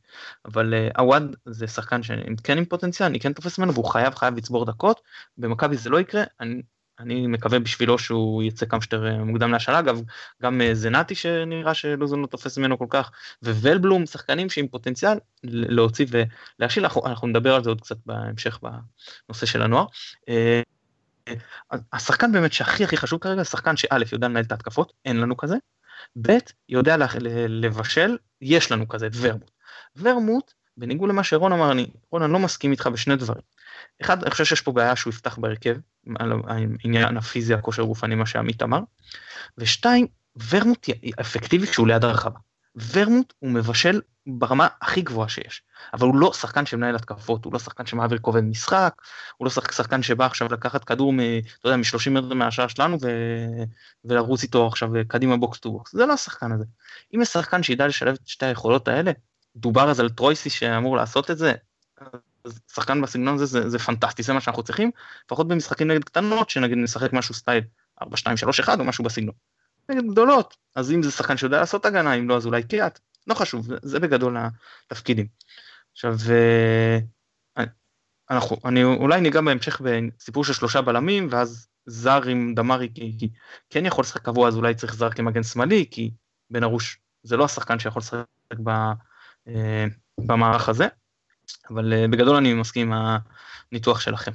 אבל 0.45 0.73
עווד 0.97 1.35
זה 1.45 1.67
שחקן 1.67 2.03
שכן 2.03 2.57
עם 2.57 2.65
פוטנציאל, 2.65 3.09
אני 3.09 3.19
כן 3.19 3.33
תופס 3.33 3.59
ממנו 3.59 3.73
והוא 3.73 3.85
חייב 3.85 4.15
חייב 4.15 4.35
לצבור 4.37 4.65
דקות, 4.65 5.01
במכבי 5.37 5.77
זה 5.77 5.89
לא 5.89 5.99
יקרה, 5.99 6.23
אני, 6.39 6.61
אני 6.99 7.27
מקווה 7.27 7.59
בשבילו 7.59 7.99
שהוא 7.99 8.43
יצא 8.43 8.65
כמה 8.65 8.81
שיותר 8.81 9.07
אה, 9.07 9.17
מוקדם 9.17 9.51
להשאלה, 9.51 9.79
אגב, 9.79 10.01
גם 10.41 10.61
uh, 10.61 10.73
זנתי 10.73 11.15
שנראה 11.15 11.73
שלוזון 11.73 12.21
לא 12.21 12.27
תופס 12.27 12.57
ממנו 12.57 12.77
כל 12.77 12.85
כך, 12.89 13.11
וולבלום, 13.43 14.05
שחקנים 14.05 14.49
שעם 14.49 14.67
פוטנציאל 14.67 15.17
להוציא 15.43 16.05
ולהשיל, 16.59 16.83
אנחנו, 16.83 17.05
אנחנו 17.05 17.27
נדבר 17.27 17.55
על 17.55 17.63
זה 17.63 17.69
עוד 17.69 17.81
קצת 17.81 17.97
בהמשך 18.05 18.59
בנושא 18.61 19.45
של 19.45 19.61
הנוער. 19.61 19.85
Uh, 20.21 21.33
השחקן 21.93 22.31
באמת 22.31 22.53
שהכי 22.53 22.83
הכי 22.83 22.97
חשוב 22.97 23.19
כרגע, 23.19 23.43
שחקן 23.43 23.77
שא' 23.77 23.97
יודע 24.11 24.27
לנהל 24.27 24.43
את 24.43 24.51
ההתקפות, 24.51 24.93
אין 25.05 25.17
לנו 25.17 25.37
כזה, 25.37 25.55
ב', 26.21 26.37
יודע 26.69 26.95
לבשל, 27.49 28.17
יש 28.41 28.71
לנו 28.71 28.87
כזה 28.87 29.07
את 29.07 29.11
ורמוט. 29.15 29.51
ורמוט, 29.95 30.53
בניגוד 30.77 31.09
למה 31.09 31.23
שרון 31.23 31.51
אמר, 31.53 31.71
אני, 31.71 31.87
רון, 32.11 32.23
אני 32.23 32.33
לא 32.33 32.39
מסכים 32.39 32.71
איתך 32.71 32.87
בשני 32.87 33.15
דברים. 33.15 33.41
אחד, 34.01 34.23
אני 34.23 34.31
חושב 34.31 34.45
שיש 34.45 34.61
פה 34.61 34.71
בעיה 34.71 34.95
שהוא 34.95 35.13
יפתח 35.13 35.37
בהרכב, 35.37 35.75
על 36.19 36.33
העניין 36.47 37.17
הפיזי, 37.17 37.53
הכושר 37.53 37.83
גופני, 37.83 38.15
מה 38.15 38.25
שעמית 38.25 38.63
אמר. 38.63 38.79
ושתיים, 39.57 40.07
ורמוט 40.49 40.89
אפקטיבי 41.21 41.67
כשהוא 41.67 41.87
ליד 41.87 42.03
הרחבה. 42.03 42.39
ורמוט 42.93 43.33
הוא 43.39 43.51
מבשל 43.51 44.01
ברמה 44.27 44.67
הכי 44.81 45.01
גבוהה 45.01 45.29
שיש, 45.29 45.61
אבל 45.93 46.07
הוא 46.07 46.15
לא 46.15 46.33
שחקן 46.33 46.65
שמנהל 46.65 46.95
התקפות, 46.95 47.45
הוא 47.45 47.53
לא 47.53 47.59
שחקן 47.59 47.85
שמעביר 47.85 48.17
כובד 48.17 48.41
משחק, 48.41 48.93
הוא 49.37 49.45
לא 49.45 49.49
שחקן 49.49 50.03
שבא 50.03 50.25
עכשיו 50.25 50.53
לקחת 50.53 50.83
כדור 50.83 51.13
מ, 51.13 51.19
אתה 51.19 51.67
יודע, 51.67 51.77
מ-30 51.77 52.09
מטר 52.09 52.33
מהשער 52.33 52.67
שלנו 52.67 52.97
ו... 53.01 53.07
ולרוץ 54.05 54.43
איתו 54.43 54.67
עכשיו 54.67 54.89
קדימה 55.07 55.37
box 55.37 55.59
to 55.59 55.71
box, 55.71 55.91
זה 55.95 56.05
לא 56.05 56.13
השחקן 56.13 56.51
הזה. 56.51 56.65
אם 57.15 57.21
יש 57.21 57.27
שחקן 57.27 57.63
שידע 57.63 57.87
לשלב 57.87 58.17
את 58.21 58.27
שתי 58.27 58.45
היכולות 58.45 58.87
האלה, 58.87 59.11
דובר 59.55 59.89
אז 59.89 59.99
על 59.99 60.09
טרויסי 60.09 60.49
שאמור 60.49 60.97
לעשות 60.97 61.31
את 61.31 61.37
זה, 61.37 61.53
שחקן 62.73 63.01
בסגנון 63.01 63.35
הזה 63.35 63.45
זה, 63.45 63.69
זה 63.69 63.79
פנטסטי, 63.79 64.23
זה 64.23 64.33
מה 64.33 64.41
שאנחנו 64.41 64.63
צריכים, 64.63 64.91
לפחות 65.25 65.47
במשחקים 65.47 65.87
נגד 65.87 66.03
קטנות, 66.03 66.49
שנגיד 66.49 66.77
נשחק 66.77 67.13
משהו 67.13 67.33
סטייל 67.33 67.63
4, 68.01 68.17
2, 68.17 68.37
3, 68.37 68.59
1 68.59 68.79
או 68.79 68.85
משהו 68.85 69.03
בסגנון. 69.03 69.35
נגד 69.89 70.11
גדולות, 70.11 70.57
אז 70.75 70.91
אם 70.91 71.03
זה 71.03 71.11
שחקן 71.11 71.37
שיודע 71.37 71.59
לעשות 71.59 71.85
הגנה, 71.85 72.13
אם 72.13 72.29
לא 72.29 72.37
אז 72.37 72.45
אולי 72.45 72.63
קיאט, 72.63 72.99
לא 73.27 73.33
חשוב, 73.33 73.65
זה, 73.65 73.75
זה 73.81 73.99
בגדול 73.99 74.37
התפקידים. 74.89 75.27
עכשיו, 75.93 76.15
אה, 76.29 76.99
אנחנו, 78.29 78.57
אני 78.65 78.83
אולי 78.83 79.21
ניגע 79.21 79.41
בהמשך 79.41 79.81
בסיפור 79.81 80.45
של 80.45 80.53
שלושה 80.53 80.81
בלמים, 80.81 81.27
ואז 81.31 81.67
זר 81.85 82.23
עם 82.23 82.53
דמרי, 82.55 82.89
כי, 82.95 83.15
כי 83.19 83.29
כן 83.69 83.85
יכול 83.85 84.01
לשחק 84.01 84.21
קבוע, 84.21 84.47
אז 84.47 84.55
אולי 84.55 84.75
צריך 84.75 84.95
זר 84.95 85.09
כמגן 85.09 85.43
שמאלי, 85.43 85.85
כי 85.91 86.11
בן 86.49 86.63
ארוש 86.63 86.99
זה 87.23 87.37
לא 87.37 87.45
השחקן 87.45 87.79
שיכול 87.79 87.99
לשחק 87.99 88.25
ב, 88.63 88.69
אה, 89.47 89.85
במערך 90.17 90.69
הזה, 90.69 90.87
אבל 91.69 91.93
אה, 91.93 92.07
בגדול 92.07 92.35
אני 92.35 92.53
מסכים 92.53 92.93
עם 92.93 93.17
הניתוח 93.71 93.99
שלכם. 93.99 94.31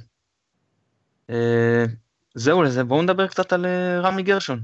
זהו 2.35 2.63
לזה, 2.63 2.83
בואו 2.83 3.01
נדבר 3.01 3.27
קצת 3.27 3.53
על 3.53 3.65
רמי 4.01 4.23
גרשון. 4.23 4.63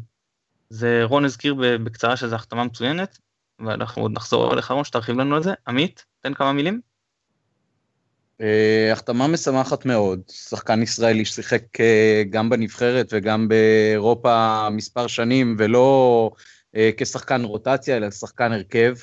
זה 0.69 1.01
רון 1.03 1.25
הזכיר 1.25 1.55
בקצרה 1.83 2.17
שזו 2.17 2.35
החתמה 2.35 2.63
מצוינת, 2.63 3.17
ואנחנו 3.59 4.01
עוד 4.01 4.11
נחזור 4.11 4.53
אליך 4.53 4.71
רון 4.71 4.83
שתרחיב 4.83 5.17
לנו 5.17 5.35
על 5.35 5.43
זה. 5.43 5.53
עמית, 5.67 6.05
תן 6.21 6.33
כמה 6.33 6.53
מילים. 6.53 6.81
החתמה 8.91 9.27
משמחת 9.27 9.85
מאוד, 9.85 10.21
שחקן 10.31 10.81
ישראלי 10.81 11.25
ששיחק 11.25 11.63
גם 12.29 12.49
בנבחרת 12.49 13.07
וגם 13.11 13.47
באירופה 13.47 14.67
מספר 14.71 15.07
שנים 15.07 15.55
ולא 15.59 16.31
כשחקן 16.97 17.43
רוטציה 17.43 17.97
אלא 17.97 18.09
כשחקן 18.09 18.51
הרכב, 18.51 18.95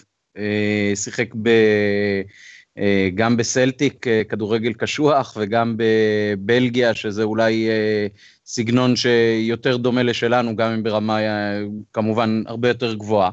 שיחק 0.94 1.34
ב, 1.42 1.50
גם 3.14 3.36
בסלטיק 3.36 4.06
uh, 4.06 4.10
כדורגל 4.28 4.72
קשוח 4.72 5.36
וגם 5.40 5.76
בבלגיה 5.76 6.94
שזה 6.94 7.22
אולי 7.22 7.68
uh, 7.68 8.18
סגנון 8.46 8.96
שיותר 8.96 9.76
דומה 9.76 10.02
לשלנו 10.02 10.56
גם 10.56 10.72
אם 10.72 10.82
ברמה 10.82 11.18
כמובן 11.92 12.42
הרבה 12.46 12.68
יותר 12.68 12.94
גבוהה. 12.94 13.30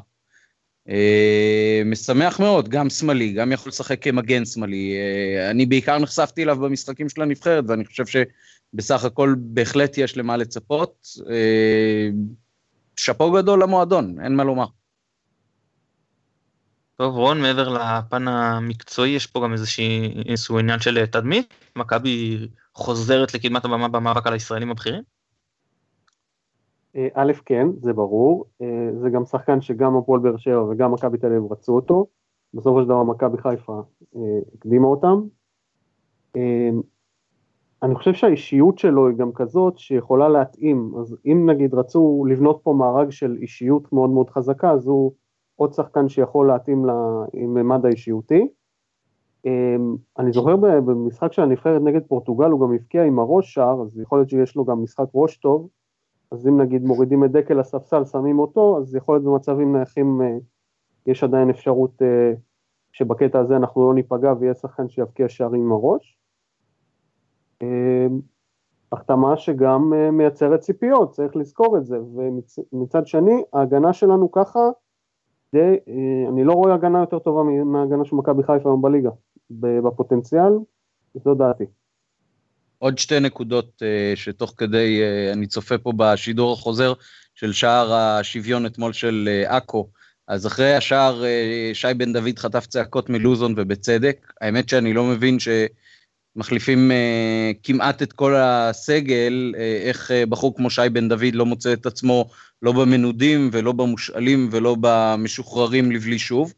אה, 0.88 1.82
משמח 1.84 2.40
מאוד, 2.40 2.68
גם 2.68 2.90
שמאלי, 2.90 3.32
גם 3.32 3.52
יכול 3.52 3.70
לשחק 3.70 4.02
כמגן 4.02 4.44
שמאלי. 4.44 4.94
אה, 4.96 5.50
אני 5.50 5.66
בעיקר 5.66 5.98
נחשפתי 5.98 6.42
אליו 6.42 6.58
במשחקים 6.58 7.08
של 7.08 7.22
הנבחרת, 7.22 7.64
ואני 7.68 7.84
חושב 7.84 8.04
שבסך 8.06 9.04
הכל 9.04 9.34
בהחלט 9.38 9.98
יש 9.98 10.16
למה 10.16 10.36
לצפות. 10.36 11.06
אה, 11.30 12.08
שאפו 12.96 13.32
גדול 13.32 13.62
למועדון, 13.62 14.20
אין 14.20 14.34
מה 14.34 14.44
לומר. 14.44 14.66
טוב, 16.96 17.16
רון, 17.16 17.40
מעבר 17.40 17.68
לפן 17.68 18.28
המקצועי, 18.28 19.10
יש 19.10 19.26
פה 19.26 19.40
גם 19.44 19.52
איזשהו 19.52 20.58
עניין 20.58 20.80
של 20.80 21.06
תדמית? 21.06 21.54
מכבי 21.76 22.48
חוזרת 22.74 23.34
לקדמת 23.34 23.64
הבמה 23.64 23.88
במאבק 23.88 24.26
על 24.26 24.32
הישראלים 24.32 24.70
הבכירים? 24.70 25.02
אה, 26.96 27.08
א', 27.14 27.32
כן, 27.44 27.66
זה 27.80 27.92
ברור, 27.92 28.44
אה, 28.62 28.66
זה 29.02 29.10
גם 29.10 29.24
שחקן 29.24 29.60
שגם 29.60 29.96
הפועל 29.96 30.20
באר 30.20 30.36
שבע 30.36 30.62
וגם 30.62 30.92
מכבי 30.92 31.18
תל 31.18 31.26
אביב 31.26 31.52
רצו 31.52 31.72
אותו, 31.72 32.06
בסופו 32.54 32.80
של 32.80 32.88
דבר 32.88 33.02
מכבי 33.02 33.38
חיפה 33.38 33.82
אה, 34.16 34.20
הקדימה 34.54 34.86
אותם. 34.86 35.20
אני 37.82 37.94
חושב 37.94 38.14
שהאישיות 38.14 38.78
שלו 38.78 39.08
היא 39.08 39.16
גם 39.16 39.32
כזאת 39.32 39.78
שיכולה 39.78 40.28
להתאים, 40.28 40.92
אז 41.00 41.16
אם 41.26 41.50
נגיד 41.50 41.74
רצו 41.74 42.24
לבנות 42.28 42.60
פה 42.62 42.72
מארג 42.72 43.10
של 43.10 43.36
אישיות 43.40 43.92
מאוד 43.92 44.10
מאוד 44.10 44.30
חזקה, 44.30 44.70
אז 44.70 44.86
הוא 44.86 45.12
עוד 45.56 45.72
שחקן 45.72 46.08
שיכול 46.08 46.46
להתאים 46.46 46.84
לממד 47.34 47.86
האישיותי. 47.86 48.48
אני 50.18 50.32
זוכר 50.32 50.56
במשחק 50.56 51.32
של 51.32 51.42
הנבחרת 51.42 51.82
נגד 51.82 52.00
פורטוגל 52.08 52.50
הוא 52.50 52.60
גם 52.60 52.74
הבקיע 52.74 53.04
עם 53.04 53.18
הראש 53.18 53.54
שער, 53.54 53.82
אז 53.82 53.98
יכול 53.98 54.18
להיות 54.18 54.28
שיש 54.28 54.56
לו 54.56 54.64
גם 54.64 54.82
משחק 54.82 55.06
ראש 55.14 55.36
טוב, 55.36 55.68
אז 56.30 56.46
אם 56.46 56.60
נגיד 56.60 56.84
מורידים 56.84 57.24
את 57.24 57.30
דקל 57.30 57.54
לספסל, 57.54 58.04
שמים 58.04 58.38
אותו, 58.38 58.78
אז 58.78 58.94
יכול 58.94 59.14
להיות 59.14 59.24
במצבים 59.24 59.76
נייחים, 59.76 60.22
אה, 60.22 60.36
יש 61.06 61.24
עדיין 61.24 61.50
אפשרות 61.50 62.02
אה, 62.02 62.32
שבקטע 62.92 63.38
הזה 63.38 63.56
אנחנו 63.56 63.88
לא 63.88 63.94
ניפגע 63.94 64.32
ויהיה 64.40 64.54
שחקן 64.54 64.88
שיבקיע 64.88 65.28
שערים 65.28 65.60
עם 65.60 65.72
הראש. 65.72 66.18
אה, 67.62 68.06
החתמה 68.92 69.36
שגם 69.36 69.92
מייצרת 70.12 70.60
ציפיות, 70.60 71.10
צריך 71.10 71.36
לזכור 71.36 71.78
את 71.78 71.86
זה, 71.86 71.98
ומצד 72.72 73.06
שני, 73.06 73.42
ההגנה 73.52 73.92
שלנו 73.92 74.32
ככה, 74.32 74.60
די, 75.54 75.76
אני 76.28 76.44
לא 76.44 76.52
רואה 76.52 76.74
הגנה 76.74 77.00
יותר 77.00 77.18
טובה 77.18 77.42
מההגנה 77.64 78.04
של 78.04 78.16
מכבי 78.16 78.42
חיפה 78.42 78.68
היום 78.68 78.82
בליגה, 78.82 79.10
בפוטנציאל, 79.50 80.52
זו 81.24 81.34
דעתי. 81.34 81.64
עוד 82.78 82.98
שתי 82.98 83.20
נקודות 83.20 83.82
uh, 83.82 84.16
שתוך 84.16 84.54
כדי, 84.56 85.00
uh, 85.00 85.32
אני 85.32 85.46
צופה 85.46 85.78
פה 85.78 85.92
בשידור 85.96 86.52
החוזר 86.52 86.92
של 87.34 87.52
שער 87.52 87.92
השוויון 87.92 88.66
אתמול 88.66 88.92
של 88.92 89.28
עכו. 89.46 89.88
אז 90.28 90.46
אחרי 90.46 90.74
השער 90.74 91.22
שי 91.72 91.94
בן 91.96 92.12
דוד 92.12 92.38
חטף 92.38 92.66
צעקות 92.66 93.10
מלוזון 93.10 93.54
ובצדק. 93.56 94.32
האמת 94.40 94.68
שאני 94.68 94.92
לא 94.92 95.04
מבין 95.04 95.38
שמחליפים 96.34 96.90
uh, 96.90 97.56
כמעט 97.62 98.02
את 98.02 98.12
כל 98.12 98.34
הסגל, 98.36 99.52
uh, 99.54 99.58
איך 99.58 100.10
uh, 100.10 100.26
בחור 100.26 100.56
כמו 100.56 100.70
שי 100.70 100.88
בן 100.92 101.08
דוד 101.08 101.34
לא 101.34 101.46
מוצא 101.46 101.72
את 101.72 101.86
עצמו 101.86 102.30
לא 102.62 102.72
במנודים 102.72 103.50
ולא 103.52 103.72
במושאלים 103.72 104.48
ולא 104.52 104.76
במשוחררים 104.80 105.92
לבלי 105.92 106.18
שוב. 106.18 106.52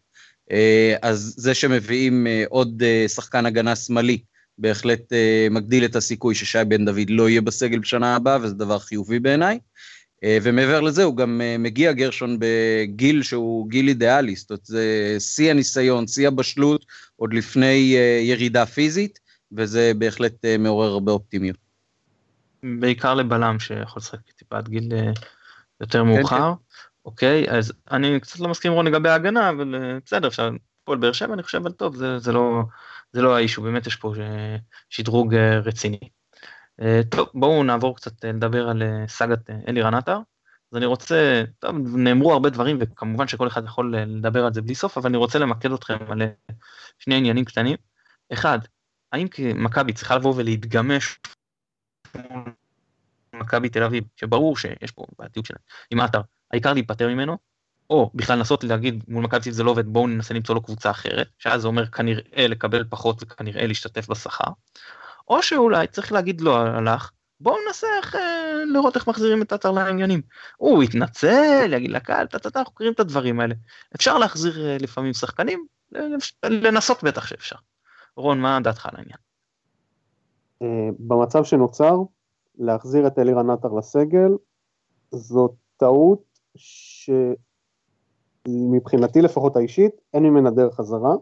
Uh, 0.50 0.54
אז 1.02 1.35
זה 1.37 1.54
שמביאים 1.54 2.26
uh, 2.26 2.49
עוד 2.49 2.83
uh, 2.83 3.09
שחקן 3.09 3.47
הגנה 3.47 3.76
שמאלי. 3.76 4.18
בהחלט 4.59 5.12
uh, 5.12 5.52
מגדיל 5.52 5.85
את 5.85 5.97
הסיכוי 5.97 6.35
ששי 6.35 6.59
בן 6.68 6.85
דוד 6.85 7.11
לא 7.11 7.28
יהיה 7.28 7.40
בסגל 7.40 7.78
בשנה 7.78 8.16
הבאה, 8.16 8.38
וזה 8.42 8.54
דבר 8.54 8.78
חיובי 8.78 9.18
בעיניי. 9.18 9.59
ומעבר 10.42 10.80
לזה 10.80 11.04
הוא 11.04 11.16
גם 11.16 11.40
מגיע 11.59 11.92
גרשון 11.92 12.37
בגיל 12.40 13.23
שהוא 13.23 13.71
גיל 13.71 13.88
אידיאלי, 13.88 14.37
זאת 14.37 14.50
אומרת 14.50 14.64
זה 14.64 15.16
שיא 15.18 15.50
הניסיון, 15.50 16.06
שיא 16.06 16.28
הבשלות, 16.28 16.87
עוד 17.16 17.35
לפני 17.35 17.97
ירידה 18.23 18.66
פיזית, 18.66 19.18
וזה 19.52 19.92
בהחלט 19.98 20.44
מעורר 20.58 20.88
הרבה 20.88 21.12
אופטימיות. 21.12 21.56
בעיקר 22.62 23.14
לבלם 23.14 23.58
שיכול 23.58 24.00
לשחק 24.00 24.30
טיפה 24.30 24.58
עד 24.58 24.68
גיל 24.68 24.92
יותר 25.80 26.00
כן, 26.00 26.06
מאוחר. 26.06 26.52
כן. 26.54 26.66
אוקיי, 27.06 27.50
אז 27.50 27.72
אני 27.90 28.20
קצת 28.20 28.40
לא 28.40 28.48
מסכים 28.48 28.72
רון 28.72 28.86
לגבי 28.86 29.08
ההגנה, 29.08 29.50
אבל 29.50 29.74
אה, 29.74 29.98
בסדר, 30.06 30.28
אפשר, 30.28 30.50
פועל 30.84 30.98
באר 30.98 31.12
שבע 31.12 31.34
אני 31.34 31.42
חושב, 31.42 31.58
אבל 31.58 31.72
טוב, 31.72 31.96
זה, 31.96 32.18
זה 32.18 32.32
לא, 32.32 32.62
זה 33.12 33.22
לא 33.22 33.36
האישו, 33.36 33.62
באמת 33.62 33.86
יש 33.86 33.96
פה 33.96 34.14
אה, 34.20 34.56
שדרוג 34.90 35.34
אה, 35.34 35.58
רציני. 35.58 35.98
טוב, 37.10 37.28
בואו 37.34 37.62
נעבור 37.62 37.96
קצת 37.96 38.24
לדבר 38.24 38.68
על 38.68 38.82
סאגת 39.08 39.50
אלירן 39.68 39.94
עטר. 39.94 40.18
אז 40.72 40.76
אני 40.76 40.86
רוצה, 40.86 41.44
טוב, 41.58 41.76
נאמרו 41.96 42.32
הרבה 42.32 42.50
דברים, 42.50 42.78
וכמובן 42.80 43.28
שכל 43.28 43.48
אחד 43.48 43.64
יכול 43.64 43.96
לדבר 43.96 44.46
על 44.46 44.52
זה 44.52 44.62
בלי 44.62 44.74
סוף, 44.74 44.98
אבל 44.98 45.08
אני 45.08 45.16
רוצה 45.16 45.38
למקד 45.38 45.72
אתכם 45.72 45.96
על 46.08 46.22
שני 46.98 47.14
עניינים 47.14 47.44
קטנים. 47.44 47.76
אחד, 48.32 48.58
האם 49.16 49.26
מכבי 49.54 49.92
צריכה 49.92 50.16
לבוא 50.16 50.35
ולהתגמש 50.37 51.18
מכבי 53.32 53.68
תל 53.68 53.82
אביב, 53.82 54.04
שברור 54.16 54.56
שיש 54.56 54.90
פה 54.90 55.04
בעתיות 55.18 55.46
שלהם, 55.46 55.61
עם 55.90 56.00
עטר, 56.00 56.20
העיקר 56.52 56.73
להיפטר 56.73 57.08
ממנו, 57.08 57.38
או 57.90 58.11
בכלל 58.14 58.38
לנסות 58.38 58.64
להגיד 58.64 59.04
מול 59.08 59.25
מכבי 59.25 59.40
אביב 59.40 59.52
זה 59.52 59.64
לא 59.64 59.70
עובד, 59.70 59.87
בואו 59.87 60.06
ננסה 60.06 60.35
למצוא 60.35 60.54
לו 60.54 60.62
קבוצה 60.62 60.90
אחרת, 60.90 61.28
שאז 61.38 61.62
זה 61.62 61.68
אומר 61.68 61.87
כנראה 61.87 62.46
לקבל 62.49 62.85
פחות 62.90 63.23
וכנראה 63.23 63.66
להשתתף 63.66 64.08
בשכר, 64.08 64.50
או 65.28 65.42
שאולי 65.42 65.87
צריך 65.87 66.12
להגיד 66.12 66.40
לא 66.40 66.58
הלך, 66.58 67.11
בואו 67.40 67.56
ננסה 67.66 67.87
איך, 67.99 68.14
אה, 68.14 68.52
לראות 68.73 68.96
איך 68.96 69.08
מחזירים 69.08 69.42
את 69.42 69.52
עטר 69.52 69.70
לעניינים. 69.70 70.23
הוא 70.56 70.82
יתנצל, 70.82 71.73
יגיד 71.73 71.90
לקהל, 71.90 72.26
טה-טה-טה, 72.26 72.58
אנחנו 72.58 72.73
מכירים 72.75 72.92
את 72.92 73.00
הדברים 73.00 73.40
האלה. 73.40 73.54
אפשר 73.96 74.18
להחזיר 74.18 74.66
אה, 74.66 74.76
לפעמים 74.80 75.14
שחקנים, 75.14 75.66
לנסות 76.44 77.02
בטח 77.02 77.26
שאפשר. 77.26 77.56
רון, 78.16 78.40
מה 78.40 78.58
דעתך 78.64 78.87
על 78.87 78.92
העניין? 78.96 79.18
אה, 80.62 80.88
במצב 80.99 81.44
שנוצר, 81.44 82.02
להחזיר 82.58 83.06
את 83.06 83.18
אלירן 83.18 83.50
עטר 83.50 83.68
לסגל, 83.73 84.37
זאת 85.11 85.52
טעות 85.76 86.38
שמבחינתי 88.46 89.23
לפחות 89.23 89.56
האישית, 89.56 89.92
אין 90.14 90.23
ממנה 90.23 90.50
דרך 90.50 90.75
חזרה. 90.75 91.14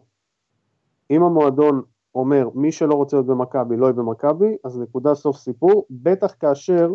אם 1.10 1.22
המועדון 1.22 1.82
אומר, 2.14 2.48
מי 2.54 2.72
שלא 2.72 2.94
רוצה 2.94 3.16
להיות 3.16 3.26
במכבי 3.26 3.76
לא 3.76 3.86
יהיה 3.86 3.92
במכבי, 3.92 4.56
אז 4.64 4.78
נקודה 4.78 5.14
סוף 5.14 5.36
סיפור, 5.36 5.86
בטח 5.90 6.34
כאשר 6.40 6.94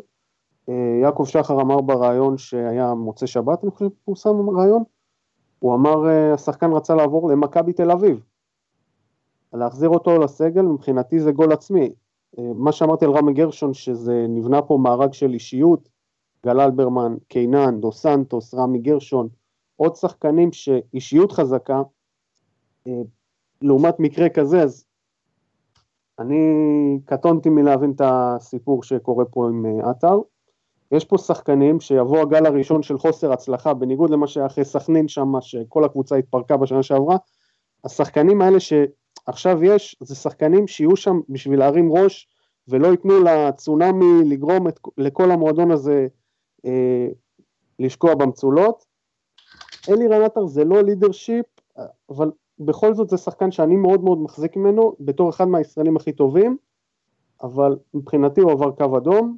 אה, 0.70 1.00
יעקב 1.01 1.25
שחר 1.25 1.62
אמר 1.62 1.82
בריאיון 1.82 2.38
שהיה 2.38 2.94
מוצא 2.94 3.25
שבת, 3.25 3.63
אני 3.63 3.72
חושב 3.72 3.89
פורסם 4.06 4.50
רעיון, 4.50 4.84
הוא 5.60 5.75
אמר, 5.75 6.10
אה, 6.10 6.34
השחקן 6.34 6.72
רצה 6.72 6.96
לעבור 6.96 7.32
למכבי 7.32 7.74
תל 7.74 7.91
אביב. 7.91 8.28
להחזיר 9.53 9.89
אותו 9.89 10.18
לסגל, 10.18 10.62
מבחינתי 10.62 11.20
זה 11.20 11.32
גול 11.32 11.51
עצמי. 11.51 11.89
אה, 12.39 12.44
מה 12.56 12.72
שאמרתי 12.72 13.06
על 13.06 13.12
רמי 13.12 13.34
גרשון, 13.34 13.74
שזה 13.74 14.25
נבנה 14.29 14.62
פה 14.62 14.77
מארג 14.77 15.13
של 15.13 15.34
אישיות, 15.34 15.89
גל 16.46 16.60
אלברמן, 16.60 17.15
קיינן, 17.27 17.79
דו 17.82 17.91
סנטוס, 17.91 18.53
רמי 18.53 18.79
גרשון, 18.79 19.27
עוד 19.75 19.96
שחקנים 19.96 20.51
שאישיות 20.51 21.32
חזקה, 21.32 21.82
אה, 22.88 23.01
לעומת 23.62 24.00
מקרה 24.00 24.29
כזה, 24.29 24.63
אז 24.63 24.86
אני 26.20 26.39
קטונתי 27.06 27.50
מלהבין 27.50 27.91
את 27.91 28.01
הסיפור 28.03 28.84
שקורה 28.84 29.25
פה 29.25 29.48
עם 29.48 29.65
אה, 29.65 29.89
עטר. 29.89 30.20
יש 30.91 31.06
פה 31.06 31.18
שחקנים 31.18 31.79
שיבוא 31.79 32.20
הגל 32.20 32.46
הראשון 32.46 32.84
של 32.84 32.98
חוסר 32.98 33.34
הצלחה, 33.34 33.74
בניגוד 33.74 34.10
למה 34.10 34.27
שהיה 34.27 34.46
אחרי 34.46 34.65
סכנין 34.65 35.08
שם, 35.08 35.34
שכל 35.41 35.84
הקבוצה 35.84 36.15
התפרקה 36.15 36.58
בשנה 36.58 36.84
שעברה, 36.84 37.18
השחקנים 37.84 38.41
האלה 38.41 38.60
שעכשיו 39.29 39.63
יש, 39.63 39.95
זה 40.00 40.15
שחקנים 40.15 40.67
שיהיו 40.67 40.95
שם 40.95 41.19
בשביל 41.29 41.59
להרים 41.59 41.91
ראש 41.91 42.27
ולא 42.67 42.88
ייתנו 42.88 43.24
לצונאמי 43.24 44.29
לגרום 44.29 44.67
את, 44.67 44.79
לכל 44.98 45.31
המועדון 45.31 45.71
הזה 45.71 46.07
אה, 46.65 47.07
לשקוע 47.79 48.15
במצולות. 48.15 48.86
אלי 49.89 50.07
רנטר 50.07 50.45
זה 50.45 50.63
לא 50.63 50.81
לידרשיפ, 50.83 51.45
אבל 52.09 52.31
בכל 52.60 52.93
זאת 52.93 53.10
זה 53.10 53.17
שחקן 53.17 53.51
שאני 53.51 53.75
מאוד 53.75 54.04
מאוד 54.04 54.17
מחזיק 54.17 54.56
ממנו, 54.56 54.95
בתור 54.99 55.30
אחד 55.30 55.45
מהישראלים 55.45 55.95
הכי 55.95 56.12
טובים, 56.12 56.58
אבל 57.43 57.77
מבחינתי 57.93 58.41
הוא 58.41 58.51
עבר 58.51 58.71
קו 58.71 58.97
אדום, 58.97 59.38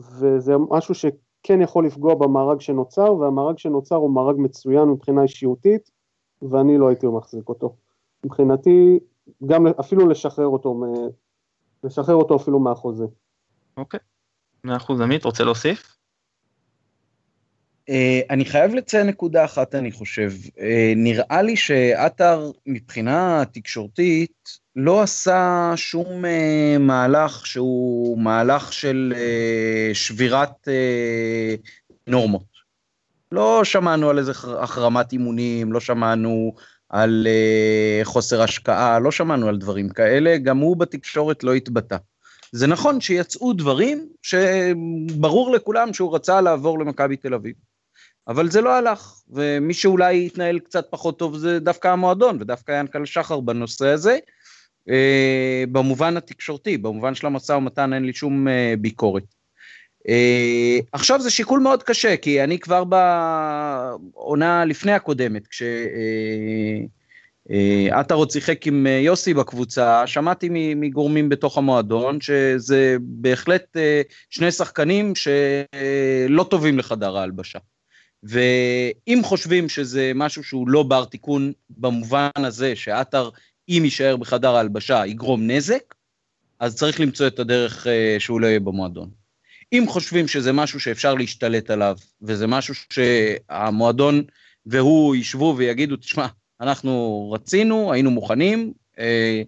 וזה 0.00 0.52
משהו 0.70 0.94
שכן 0.94 1.60
יכול 1.62 1.86
לפגוע 1.86 2.14
במארג 2.14 2.60
שנוצר, 2.60 3.14
והמארג 3.14 3.58
שנוצר 3.58 3.96
הוא 3.96 4.10
מארג 4.10 4.36
מצוין 4.38 4.88
מבחינה 4.88 5.22
אישיותית, 5.22 5.90
ואני 6.42 6.78
לא 6.78 6.88
הייתי 6.88 7.06
מחזיק 7.06 7.48
אותו. 7.48 7.74
מבחינתי, 8.24 8.98
גם 9.46 9.66
אפילו 9.66 10.08
לשחרר 10.08 10.46
אותו, 10.46 10.84
לשחרר 11.84 12.14
אותו 12.14 12.36
אפילו 12.36 12.58
מהחוזה. 12.58 13.04
אוקיי, 13.76 14.00
מאה 14.64 14.76
אחוז 14.76 15.00
עמית, 15.00 15.24
רוצה 15.24 15.44
להוסיף? 15.44 15.94
Uh, 17.90 17.92
אני 18.30 18.44
חייב 18.44 18.74
לציין 18.74 19.06
נקודה 19.06 19.44
אחת, 19.44 19.74
אני 19.74 19.92
חושב. 19.92 20.32
Uh, 20.46 20.60
נראה 20.96 21.42
לי 21.42 21.56
שעטר 21.56 22.50
מבחינה 22.66 23.42
תקשורתית 23.52 24.48
לא 24.76 25.02
עשה 25.02 25.72
שום 25.76 26.24
uh, 26.24 26.78
מהלך 26.78 27.46
שהוא 27.46 28.18
מהלך 28.18 28.72
של 28.72 29.14
uh, 29.16 29.94
שבירת 29.94 30.68
uh, 30.68 31.68
נורמות. 32.06 32.58
לא 33.32 33.64
שמענו 33.64 34.10
על 34.10 34.18
איזה 34.18 34.32
החרמת 34.58 35.12
אימונים, 35.12 35.72
לא 35.72 35.80
שמענו 35.80 36.54
על 36.88 37.26
uh, 37.26 38.04
חוסר 38.04 38.42
השקעה, 38.42 38.98
לא 38.98 39.10
שמענו 39.10 39.48
על 39.48 39.58
דברים 39.58 39.88
כאלה, 39.88 40.38
גם 40.38 40.58
הוא 40.58 40.76
בתקשורת 40.76 41.44
לא 41.44 41.54
התבטא. 41.54 41.96
זה 42.52 42.66
נכון 42.66 43.00
שיצאו 43.00 43.52
דברים 43.52 44.08
שברור 44.22 45.50
לכולם 45.50 45.92
שהוא 45.92 46.14
רצה 46.14 46.40
לעבור 46.40 46.78
למכבי 46.78 47.16
תל 47.16 47.34
אביב. 47.34 47.54
אבל 48.28 48.50
זה 48.50 48.60
לא 48.60 48.74
הלך, 48.74 49.20
ומי 49.28 49.74
שאולי 49.74 50.26
התנהל 50.26 50.58
קצת 50.58 50.86
פחות 50.90 51.18
טוב 51.18 51.36
זה 51.36 51.60
דווקא 51.60 51.88
המועדון, 51.88 52.36
ודווקא 52.40 52.80
ינקל 52.80 53.04
שחר 53.04 53.40
בנושא 53.40 53.86
הזה. 53.86 54.18
אה, 54.90 55.64
במובן 55.72 56.16
התקשורתי, 56.16 56.78
במובן 56.78 57.14
של 57.14 57.26
המשא 57.26 57.52
ומתן 57.52 57.92
אין 57.92 58.04
לי 58.04 58.12
שום 58.12 58.48
אה, 58.48 58.74
ביקורת. 58.78 59.37
אה, 60.08 60.78
עכשיו 60.92 61.20
זה 61.20 61.30
שיקול 61.30 61.60
מאוד 61.60 61.82
קשה, 61.82 62.16
כי 62.16 62.44
אני 62.44 62.58
כבר 62.58 62.84
בעונה 62.84 64.64
לפני 64.64 64.92
הקודמת, 64.92 65.46
כש... 65.46 65.62
עטר 67.90 68.14
עוד 68.14 68.30
שיחק 68.30 68.66
עם 68.66 68.86
יוסי 68.86 69.34
בקבוצה, 69.34 70.06
שמעתי 70.06 70.74
מגורמים 70.76 71.28
בתוך 71.28 71.58
המועדון 71.58 72.20
שזה 72.20 72.96
בהחלט 73.00 73.76
שני 74.30 74.52
שחקנים 74.52 75.12
שלא 75.14 76.44
טובים 76.50 76.78
לחדר 76.78 77.16
ההלבשה. 77.16 77.58
ואם 78.22 79.20
חושבים 79.22 79.68
שזה 79.68 80.12
משהו 80.14 80.44
שהוא 80.44 80.68
לא 80.68 80.82
בר 80.82 81.04
תיקון 81.04 81.52
במובן 81.70 82.28
הזה 82.36 82.76
שעטר, 82.76 83.30
אם 83.68 83.80
יישאר 83.84 84.16
בחדר 84.16 84.56
ההלבשה, 84.56 85.06
יגרום 85.06 85.50
נזק, 85.50 85.94
אז 86.60 86.76
צריך 86.76 87.00
למצוא 87.00 87.26
את 87.26 87.38
הדרך 87.38 87.86
אה, 87.86 88.16
שהוא 88.18 88.40
לא 88.40 88.46
יהיה 88.46 88.60
במועדון. 88.60 89.10
אם 89.72 89.84
חושבים 89.88 90.28
שזה 90.28 90.52
משהו 90.52 90.80
שאפשר 90.80 91.14
להשתלט 91.14 91.70
עליו, 91.70 91.96
וזה 92.22 92.46
משהו 92.46 92.74
שהמועדון 92.90 94.22
והוא 94.66 95.16
ישבו 95.16 95.54
ויגידו, 95.56 95.96
תשמע, 95.96 96.26
אנחנו 96.60 97.30
רצינו, 97.34 97.92
היינו 97.92 98.10
מוכנים, 98.10 98.72
אה, 98.98 99.42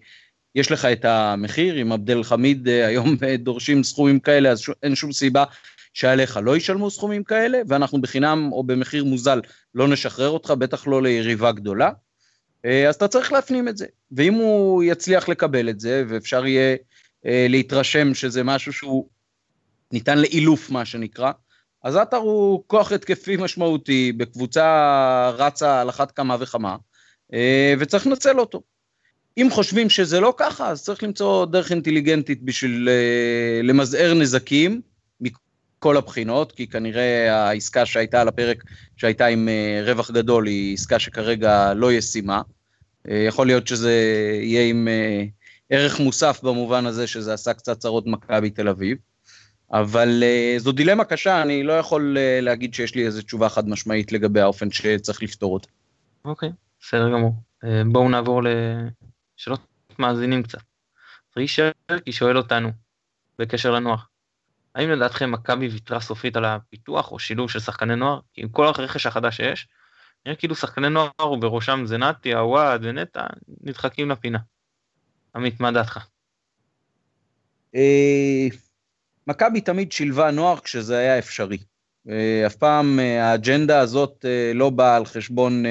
יש 0.55 0.73
לך 0.73 0.85
את 0.85 1.05
המחיר, 1.05 1.83
אם 1.83 1.93
עבד 1.93 2.11
אל 2.11 2.23
חמיד 2.23 2.69
אה, 2.69 2.87
היום 2.87 3.17
דורשים 3.39 3.83
סכומים 3.83 4.21
כאלה, 4.21 4.51
אז 4.51 4.63
אין 4.83 4.95
שום 4.95 5.13
סיבה 5.13 5.45
שעליך 5.95 6.41
לא 6.43 6.57
ישלמו 6.57 6.91
סכומים 6.91 7.25
כאלה, 7.25 7.61
ואנחנו 7.69 8.01
בחינם 8.01 8.49
או 8.53 8.65
במחיר 8.65 9.05
מוזל 9.05 9.41
לא 9.75 9.89
נשחרר 9.89 10.29
אותך, 10.29 10.51
בטח 10.51 10.87
לא 10.87 11.03
ליריבה 11.03 11.53
גדולה. 11.53 11.91
אה, 12.65 12.89
אז 12.89 12.95
אתה 12.95 13.09
צריך 13.09 13.33
להפנים 13.33 13.69
את 13.69 13.77
זה. 13.77 13.87
ואם 14.13 14.35
הוא 14.35 14.83
יצליח 14.83 15.29
לקבל 15.29 15.69
את 15.69 15.81
זה, 15.81 16.05
ואפשר 16.09 16.47
יהיה 16.47 16.77
אה, 17.27 17.47
להתרשם 17.49 18.15
שזה 18.15 18.43
משהו 18.43 18.73
שהוא 18.73 19.09
ניתן 19.93 20.19
לאילוף, 20.19 20.71
מה 20.71 20.85
שנקרא, 20.85 21.33
אז 21.85 21.97
עטר 21.97 22.17
הוא 22.17 22.63
כוח 22.67 22.93
התקפי 22.93 23.37
משמעותי 23.37 24.13
בקבוצה 24.13 25.31
רצה 25.37 25.81
על 25.81 25.89
אחת 25.89 26.11
כמה 26.11 26.37
וכמה, 26.41 26.77
אה, 27.33 27.75
וצריך 27.79 28.07
לנצל 28.07 28.39
אותו. 28.39 28.63
אם 29.39 29.49
חושבים 29.51 29.91
שזה 29.91 30.21
לא 30.21 30.35
ככה, 30.37 30.69
אז 30.69 30.85
צריך 30.85 31.03
למצוא 31.03 31.47
דרך 31.47 31.71
אינטליגנטית 31.71 32.43
בשביל 32.43 32.89
למזער 33.63 34.15
נזקים, 34.15 34.81
כל 35.81 35.97
הבחינות, 35.97 36.53
כי 36.53 36.67
כנראה 36.67 37.35
העסקה 37.35 37.87
שהייתה 37.87 38.21
על 38.21 38.29
הפרק, 38.29 38.65
שהייתה 38.97 39.27
עם 39.27 39.49
אה, 39.49 39.83
רווח 39.85 40.11
גדול, 40.11 40.47
היא 40.47 40.75
עסקה 40.75 40.99
שכרגע 40.99 41.75
לא 41.75 41.93
ישימה. 41.93 42.43
אה, 43.11 43.25
יכול 43.29 43.47
להיות 43.47 43.67
שזה 43.67 43.93
יהיה 44.43 44.69
עם 44.69 44.89
אה, 44.89 45.25
ערך 45.71 46.01
מוסף 46.01 46.41
במובן 46.43 46.87
הזה 46.87 47.07
שזה 47.07 47.35
עשה 47.35 47.55
קצת 47.55 47.79
צרות 47.79 48.07
מכבי 48.07 48.51
תל 48.51 48.69
אביב. 48.69 48.97
אבל 49.73 50.23
uh, 50.23 50.59
זו 50.59 50.73
דילמה 50.73 51.05
קשה, 51.05 51.43
אני 51.43 51.63
לא 51.63 51.73
יכול 51.73 52.17
uh, 52.17 52.45
להגיד 52.45 52.75
שיש 52.75 52.95
לי 52.95 53.07
איזו 53.07 53.23
תשובה 53.23 53.49
חד 53.49 53.69
משמעית 53.69 54.13
לגבי 54.13 54.41
האופן 54.41 54.71
שצריך 54.71 55.23
לפתור 55.23 55.55
אותה. 55.55 55.69
אוקיי, 56.25 56.49
okay, 56.49 56.53
בסדר 56.81 57.13
גמור. 57.13 57.35
Uh, 57.65 57.67
בואו 57.93 58.09
נעבור 58.09 58.43
לשאלות 59.39 59.61
מאזינים 59.99 60.43
קצת. 60.43 60.59
פרי 61.35 61.49
שרקי 61.49 62.13
שואל 62.13 62.37
אותנו, 62.37 62.71
בקשר 63.39 63.71
לנוער, 63.71 63.99
האם 64.75 64.91
לדעתכם 64.91 65.31
מכבי 65.31 65.69
ויתרה 65.69 66.01
סופית 66.01 66.37
על 66.37 66.45
הפיתוח 66.45 67.13
או 67.13 67.19
שילוב 67.19 67.51
של 67.51 67.61
שחקני 67.61 67.97
נוער? 67.97 68.21
כי 68.33 68.43
עם 68.43 68.49
כל 68.49 68.67
הרכש 68.67 69.07
החדש 69.07 69.37
שיש, 69.37 69.69
נראה 70.27 70.37
כאילו 70.37 70.55
שחקני 70.55 70.89
נוער 70.89 71.33
ובראשם 71.33 71.83
זנתי, 71.87 72.35
עוואד 72.35 72.81
ונטע 72.85 73.27
נדחקים 73.61 74.11
לפינה. 74.11 74.39
עמית, 75.35 75.61
מה 75.61 75.73
דעתך? 75.73 76.07
מכבי 79.31 79.61
תמיד 79.61 79.93
שילבה 79.93 80.31
נוער 80.31 80.59
כשזה 80.61 80.99
היה 80.99 81.19
אפשרי. 81.19 81.59
אה, 82.09 82.47
אף 82.47 82.57
פעם 82.57 83.01
אה, 83.01 83.31
האג'נדה 83.31 83.81
הזאת 83.81 84.25
אה, 84.29 84.53
לא 84.55 84.71
באה 84.71 84.97
על 84.97 85.05
חשבון 85.05 85.65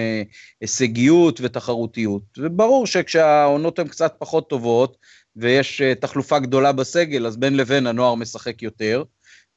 הישגיות 0.61 1.39
ותחרותיות. 1.43 2.23
וברור 2.37 2.87
שכשהעונות 2.87 3.79
הן 3.79 3.87
קצת 3.87 4.15
פחות 4.19 4.49
טובות, 4.49 4.97
ויש 5.35 5.81
תחלופה 5.99 6.39
גדולה 6.39 6.71
בסגל, 6.71 7.27
אז 7.27 7.37
בין 7.37 7.57
לבין 7.57 7.87
הנוער 7.87 8.15
משחק 8.15 8.61
יותר, 8.61 9.03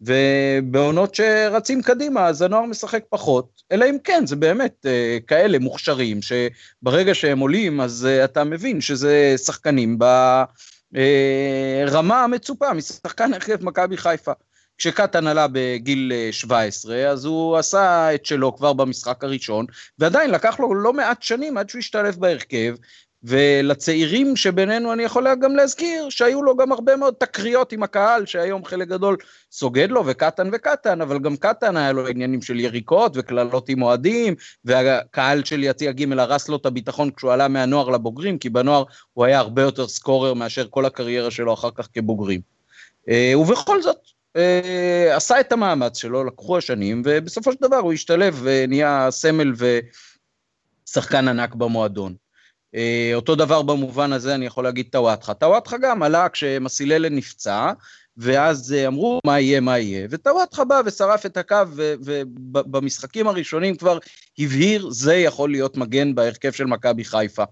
ובעונות 0.00 1.14
שרצים 1.14 1.82
קדימה, 1.82 2.26
אז 2.26 2.42
הנוער 2.42 2.64
משחק 2.64 3.04
פחות, 3.08 3.62
אלא 3.72 3.84
אם 3.90 3.96
כן, 4.04 4.26
זה 4.26 4.36
באמת 4.36 4.86
כאלה 5.26 5.58
מוכשרים, 5.58 6.20
שברגע 6.22 7.14
שהם 7.14 7.38
עולים, 7.38 7.80
אז 7.80 8.08
אתה 8.24 8.44
מבין 8.44 8.80
שזה 8.80 9.34
שחקנים 9.36 9.98
ברמה 10.92 12.24
המצופה 12.24 12.72
משחקן 12.72 13.34
הרכב 13.34 13.64
מכבי 13.64 13.96
חיפה. 13.96 14.32
כשקטן 14.78 15.26
עלה 15.26 15.46
בגיל 15.52 16.12
17, 16.30 16.94
אה, 16.94 17.10
אז 17.10 17.24
הוא 17.24 17.56
עשה 17.56 18.14
את 18.14 18.26
שלו 18.26 18.56
כבר 18.56 18.72
במשחק 18.72 19.24
הראשון, 19.24 19.66
ועדיין 19.98 20.30
לקח 20.30 20.60
לו 20.60 20.74
לא 20.74 20.92
מעט 20.92 21.22
שנים 21.22 21.58
עד 21.58 21.68
שהוא 21.68 21.78
השתלב 21.78 22.16
בהרכב, 22.16 22.74
ולצעירים 23.24 24.36
שבינינו 24.36 24.92
אני 24.92 25.02
יכול 25.02 25.26
גם 25.34 25.56
להזכיר 25.56 26.08
שהיו 26.10 26.42
לו 26.42 26.56
גם 26.56 26.72
הרבה 26.72 26.96
מאוד 26.96 27.14
תקריות 27.14 27.72
עם 27.72 27.82
הקהל, 27.82 28.26
שהיום 28.26 28.64
חלק 28.64 28.88
גדול 28.88 29.16
סוגד 29.52 29.90
לו, 29.90 30.02
וקטן 30.06 30.50
וקטן, 30.52 31.00
אבל 31.00 31.18
גם 31.18 31.36
קטן 31.36 31.76
היה 31.76 31.92
לו 31.92 32.06
עניינים 32.06 32.42
של 32.42 32.60
יריקות 32.60 33.12
וקללות 33.16 33.68
עם 33.68 33.82
אוהדים, 33.82 34.34
והקהל 34.64 35.44
של 35.44 35.64
יציע 35.64 35.92
ג' 35.92 36.18
הרס 36.18 36.48
לו 36.48 36.56
את 36.56 36.66
הביטחון 36.66 37.10
כשהוא 37.10 37.32
עלה 37.32 37.48
מהנוער 37.48 37.88
לבוגרים, 37.88 38.38
כי 38.38 38.50
בנוער 38.50 38.84
הוא 39.12 39.24
היה 39.24 39.38
הרבה 39.38 39.62
יותר 39.62 39.88
סקורר 39.88 40.34
מאשר 40.34 40.66
כל 40.70 40.84
הקריירה 40.84 41.30
שלו 41.30 41.54
אחר 41.54 41.70
כך 41.74 41.88
כבוגרים. 41.94 42.40
אה, 43.08 43.32
ובכל 43.38 43.82
זאת, 43.82 43.98
אה, 44.36 45.16
עשה 45.16 45.40
את 45.40 45.52
המאמץ 45.52 45.96
שלו, 45.96 46.24
לקחו 46.24 46.58
השנים, 46.58 47.02
ובסופו 47.04 47.52
של 47.52 47.58
דבר 47.60 47.76
הוא 47.76 47.92
השתלב 47.92 48.40
ונהיה 48.42 49.08
סמל 49.10 49.52
ושחקן 50.86 51.28
ענק 51.28 51.54
במועדון. 51.54 52.21
אה, 52.74 53.10
אותו 53.14 53.34
דבר 53.34 53.62
במובן 53.62 54.12
הזה 54.12 54.34
אני 54.34 54.46
יכול 54.46 54.64
להגיד 54.64 54.86
טוואטחה. 54.92 55.34
טוואטחה 55.34 55.76
גם 55.78 56.02
עלה 56.02 56.28
כשמסיללה 56.28 57.08
נפצע, 57.08 57.72
ואז 58.16 58.72
אה, 58.72 58.86
אמרו 58.86 59.20
מה 59.26 59.40
יהיה, 59.40 59.60
מה 59.60 59.78
יהיה, 59.78 60.06
וטוואטחה 60.10 60.64
בא 60.64 60.82
ושרף 60.84 61.26
את 61.26 61.36
הקו, 61.36 61.56
ובמשחקים 61.74 63.28
הראשונים 63.28 63.76
כבר 63.76 63.98
הבהיר, 64.38 64.90
זה 64.90 65.14
יכול 65.14 65.50
להיות 65.50 65.76
מגן 65.76 66.14
בהרכב 66.14 66.52
של 66.52 66.64
מכבי 66.64 67.04
חיפה. 67.04 67.44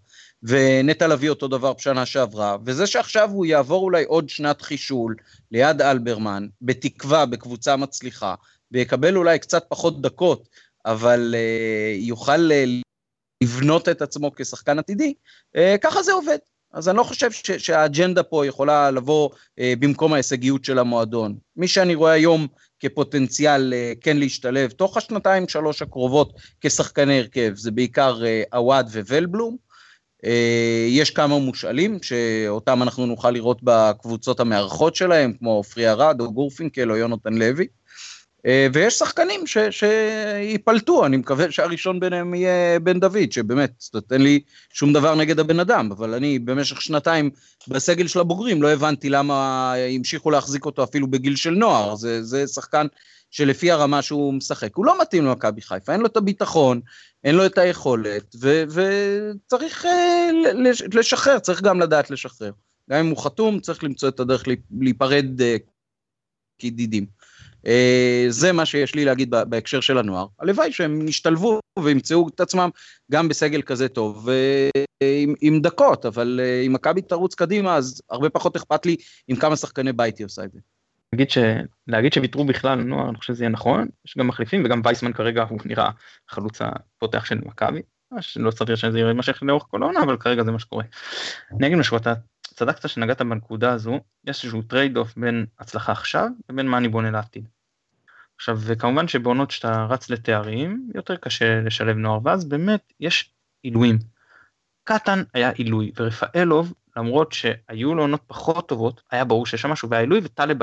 ונטע 0.42 1.06
לביא 1.06 1.30
אותו 1.30 1.48
דבר 1.48 1.72
בשנה 1.72 2.06
שעברה, 2.06 2.56
וזה 2.64 2.86
שעכשיו 2.86 3.30
הוא 3.30 3.46
יעבור 3.46 3.84
אולי 3.84 4.04
עוד 4.04 4.28
שנת 4.28 4.62
חישול 4.62 5.14
ליד 5.52 5.82
אלברמן, 5.82 6.46
בתקווה, 6.62 7.26
בקבוצה 7.26 7.76
מצליחה, 7.76 8.34
ויקבל 8.72 9.16
אולי 9.16 9.38
קצת 9.38 9.64
פחות 9.68 10.02
דקות, 10.02 10.48
אבל 10.86 11.34
uh, 11.34 12.04
יוכל 12.04 12.50
uh, 12.50 12.89
לבנות 13.42 13.88
את 13.88 14.02
עצמו 14.02 14.34
כשחקן 14.36 14.78
עתידי, 14.78 15.14
uh, 15.56 15.60
ככה 15.80 16.02
זה 16.02 16.12
עובד. 16.12 16.38
אז 16.72 16.88
אני 16.88 16.96
לא 16.96 17.02
חושב 17.02 17.30
שהאג'נדה 17.58 18.22
פה 18.22 18.46
יכולה 18.46 18.90
לבוא 18.90 19.28
uh, 19.30 19.62
במקום 19.78 20.12
ההישגיות 20.12 20.64
של 20.64 20.78
המועדון. 20.78 21.36
מי 21.56 21.68
שאני 21.68 21.94
רואה 21.94 22.12
היום 22.12 22.46
כפוטנציאל 22.80 23.72
uh, 23.72 24.00
כן 24.00 24.16
להשתלב 24.16 24.70
תוך 24.70 24.96
השנתיים 24.96 25.48
שלוש 25.48 25.82
הקרובות 25.82 26.32
כשחקני 26.60 27.18
הרכב, 27.18 27.52
זה 27.56 27.70
בעיקר 27.70 28.22
עווד 28.52 28.86
uh, 28.86 28.98
וולבלום. 28.98 29.70
אה, 30.24 30.86
יש 30.88 31.10
כמה 31.10 31.38
מושאלים 31.38 31.98
שאותם 32.02 32.82
אנחנו 32.82 33.06
נוכל 33.06 33.30
לראות 33.30 33.60
בקבוצות 33.62 34.40
המארחות 34.40 34.96
שלהם, 34.96 35.32
כמו 35.38 35.52
עופרי 35.52 35.88
ארד 35.88 36.20
או 36.20 36.32
גורפינקל 36.32 36.90
או 36.90 36.96
יונתן 36.96 37.34
לוי. 37.34 37.66
אה, 38.46 38.66
ויש 38.72 38.94
שחקנים 38.94 39.46
ש, 39.46 39.58
שיפלטו, 39.70 41.06
אני 41.06 41.16
מקווה 41.16 41.50
שהראשון 41.50 42.00
ביניהם 42.00 42.34
יהיה 42.34 42.80
בן 42.80 43.00
דוד, 43.00 43.32
שבאמת, 43.32 43.72
זאת 43.78 43.94
אומרת, 43.94 44.12
אין 44.12 44.22
לי 44.22 44.40
שום 44.72 44.92
דבר 44.92 45.14
נגד 45.14 45.40
הבן 45.40 45.60
אדם, 45.60 45.92
אבל 45.92 46.14
אני 46.14 46.38
במשך 46.38 46.82
שנתיים 46.82 47.30
בסגל 47.68 48.06
של 48.06 48.20
הבוגרים 48.20 48.62
לא 48.62 48.70
הבנתי 48.70 49.08
למה 49.08 49.74
המשיכו 49.74 50.30
להחזיק 50.30 50.66
אותו 50.66 50.84
אפילו 50.84 51.06
בגיל 51.06 51.36
של 51.36 51.50
נוער, 51.50 51.94
זה, 51.94 52.22
זה 52.22 52.46
שחקן 52.46 52.86
שלפי 53.30 53.70
הרמה 53.70 54.02
שהוא 54.02 54.34
משחק, 54.34 54.76
הוא 54.76 54.86
לא 54.86 55.00
מתאים 55.00 55.24
למכבי 55.24 55.60
חיפה, 55.60 55.92
אין 55.92 56.00
לו 56.00 56.06
את 56.06 56.16
הביטחון, 56.16 56.80
אין 57.24 57.34
לו 57.34 57.46
את 57.46 57.58
היכולת, 57.58 58.34
ו, 58.40 58.64
וצריך 58.68 59.84
uh, 59.84 59.88
לשחרר, 60.94 61.38
צריך 61.38 61.62
גם 61.62 61.80
לדעת 61.80 62.10
לשחרר. 62.10 62.52
גם 62.90 62.98
אם 62.98 63.10
הוא 63.10 63.24
חתום, 63.24 63.60
צריך 63.60 63.84
למצוא 63.84 64.08
את 64.08 64.20
הדרך 64.20 64.44
להיפרד 64.80 65.40
uh, 65.40 65.44
כידידים. 66.58 67.19
Uh, 67.66 67.70
זה 68.28 68.52
מה 68.52 68.66
שיש 68.66 68.94
לי 68.94 69.04
להגיד 69.04 69.30
בהקשר 69.30 69.80
של 69.80 69.98
הנוער. 69.98 70.26
הלוואי 70.40 70.72
שהם 70.72 71.08
ישתלבו 71.08 71.60
וימצאו 71.78 72.28
את 72.28 72.40
עצמם 72.40 72.70
גם 73.12 73.28
בסגל 73.28 73.62
כזה 73.62 73.88
טוב 73.88 74.28
ועם 75.02 75.34
עם 75.40 75.60
דקות, 75.60 76.06
אבל 76.06 76.40
uh, 76.42 76.66
אם 76.66 76.72
מכבי 76.72 77.02
תרוץ 77.02 77.34
קדימה, 77.34 77.76
אז 77.76 78.02
הרבה 78.10 78.30
פחות 78.30 78.56
אכפת 78.56 78.86
לי 78.86 78.96
עם 79.28 79.36
כמה 79.36 79.56
שחקני 79.56 79.92
בית 79.92 80.18
היא 80.18 80.24
עושה 80.24 80.44
את 80.44 80.52
זה. 80.52 80.60
להגיד, 81.12 81.30
ש... 81.30 81.38
להגיד 81.86 82.12
שוויתרו 82.12 82.44
בכלל 82.44 82.82
נוער, 82.82 83.08
אני 83.08 83.16
חושב 83.16 83.34
שזה 83.34 83.44
יהיה 83.44 83.50
נכון, 83.50 83.88
יש 84.06 84.16
גם 84.18 84.28
מחליפים 84.28 84.64
וגם 84.64 84.80
וייסמן 84.84 85.12
כרגע 85.12 85.44
הוא 85.48 85.58
נראה 85.64 85.90
חלוץ 86.28 86.58
הפותח 86.62 87.24
של 87.24 87.38
מכבי, 87.44 87.82
לא 88.36 88.50
סביר 88.50 88.76
שזה 88.76 88.98
יימשך 88.98 89.42
לאורך 89.42 89.64
כל 89.70 89.82
העונה, 89.82 90.02
אבל 90.02 90.16
כרגע 90.16 90.44
זה 90.44 90.50
מה 90.52 90.58
שקורה. 90.58 90.84
אני 91.58 91.66
אגיד 91.66 91.78
משהו, 91.78 91.96
אתה 91.96 92.14
צדקת 92.60 92.88
שנגעת 92.88 93.22
בנקודה 93.22 93.72
הזו, 93.72 94.00
יש 94.24 94.44
איזשהו 94.44 94.62
trade 94.62 94.96
off 94.96 95.16
בין 95.16 95.46
הצלחה 95.58 95.92
עכשיו 95.92 96.28
לבין 96.50 96.68
מה 96.68 96.78
אני 96.78 96.88
בונה 96.88 97.10
לעתיד. 97.10 97.48
עכשיו, 98.36 98.58
וכמובן 98.60 99.08
שבעונות 99.08 99.50
שאתה 99.50 99.86
רץ 99.90 100.10
לתארים, 100.10 100.90
יותר 100.94 101.16
קשה 101.16 101.60
לשלב 101.60 101.96
נוער, 101.96 102.18
ואז 102.24 102.44
באמת 102.44 102.92
יש 103.00 103.32
עילויים. 103.62 103.98
קטן 104.84 105.22
היה 105.34 105.50
עילוי, 105.50 105.92
ורפאלוב 105.96 106.72
למרות 106.96 107.32
שהיו 107.32 107.94
לו 107.94 108.02
עונות 108.02 108.22
פחות 108.26 108.68
טובות, 108.68 109.02
היה 109.10 109.24
ברור 109.24 109.46
שיש 109.46 109.62
שם 109.62 109.70
משהו, 109.70 109.90
והעילוי 109.90 110.20
וטלב, 110.24 110.62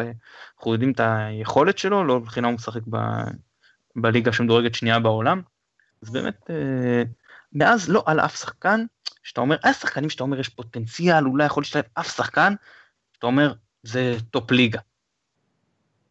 אנחנו 0.58 0.74
יודעים 0.74 0.92
את 0.92 1.00
היכולת 1.04 1.78
שלו, 1.78 2.04
לא 2.04 2.20
מבחינה 2.20 2.48
הוא 2.48 2.56
משחק 2.56 2.82
ב, 2.90 2.98
בליגה 3.96 4.34
שמדורגת 4.34 4.76
שנייה 4.76 5.00
בעולם, 5.00 5.42
אז 6.04 6.10
באמת, 6.10 6.50
אה, 6.50 7.04
מאז 7.58 7.90
לא 7.90 8.04
על 8.06 8.20
אף 8.20 8.40
שחקן, 8.40 8.86
שאתה 9.24 9.42
אומר, 9.42 9.58
היה 9.64 9.74
שחקנים 9.74 10.10
שאתה 10.10 10.24
אומר 10.24 10.40
יש 10.40 10.50
פוטנציאל, 10.50 11.26
אולי 11.26 11.46
יכול 11.46 11.62
להשתלב 11.62 11.84
אף 11.94 12.16
שחקן, 12.16 12.54
שאתה 13.14 13.28
אומר, 13.28 13.54
זה 13.84 14.16
טופ 14.32 14.52
ליגה. 14.52 14.80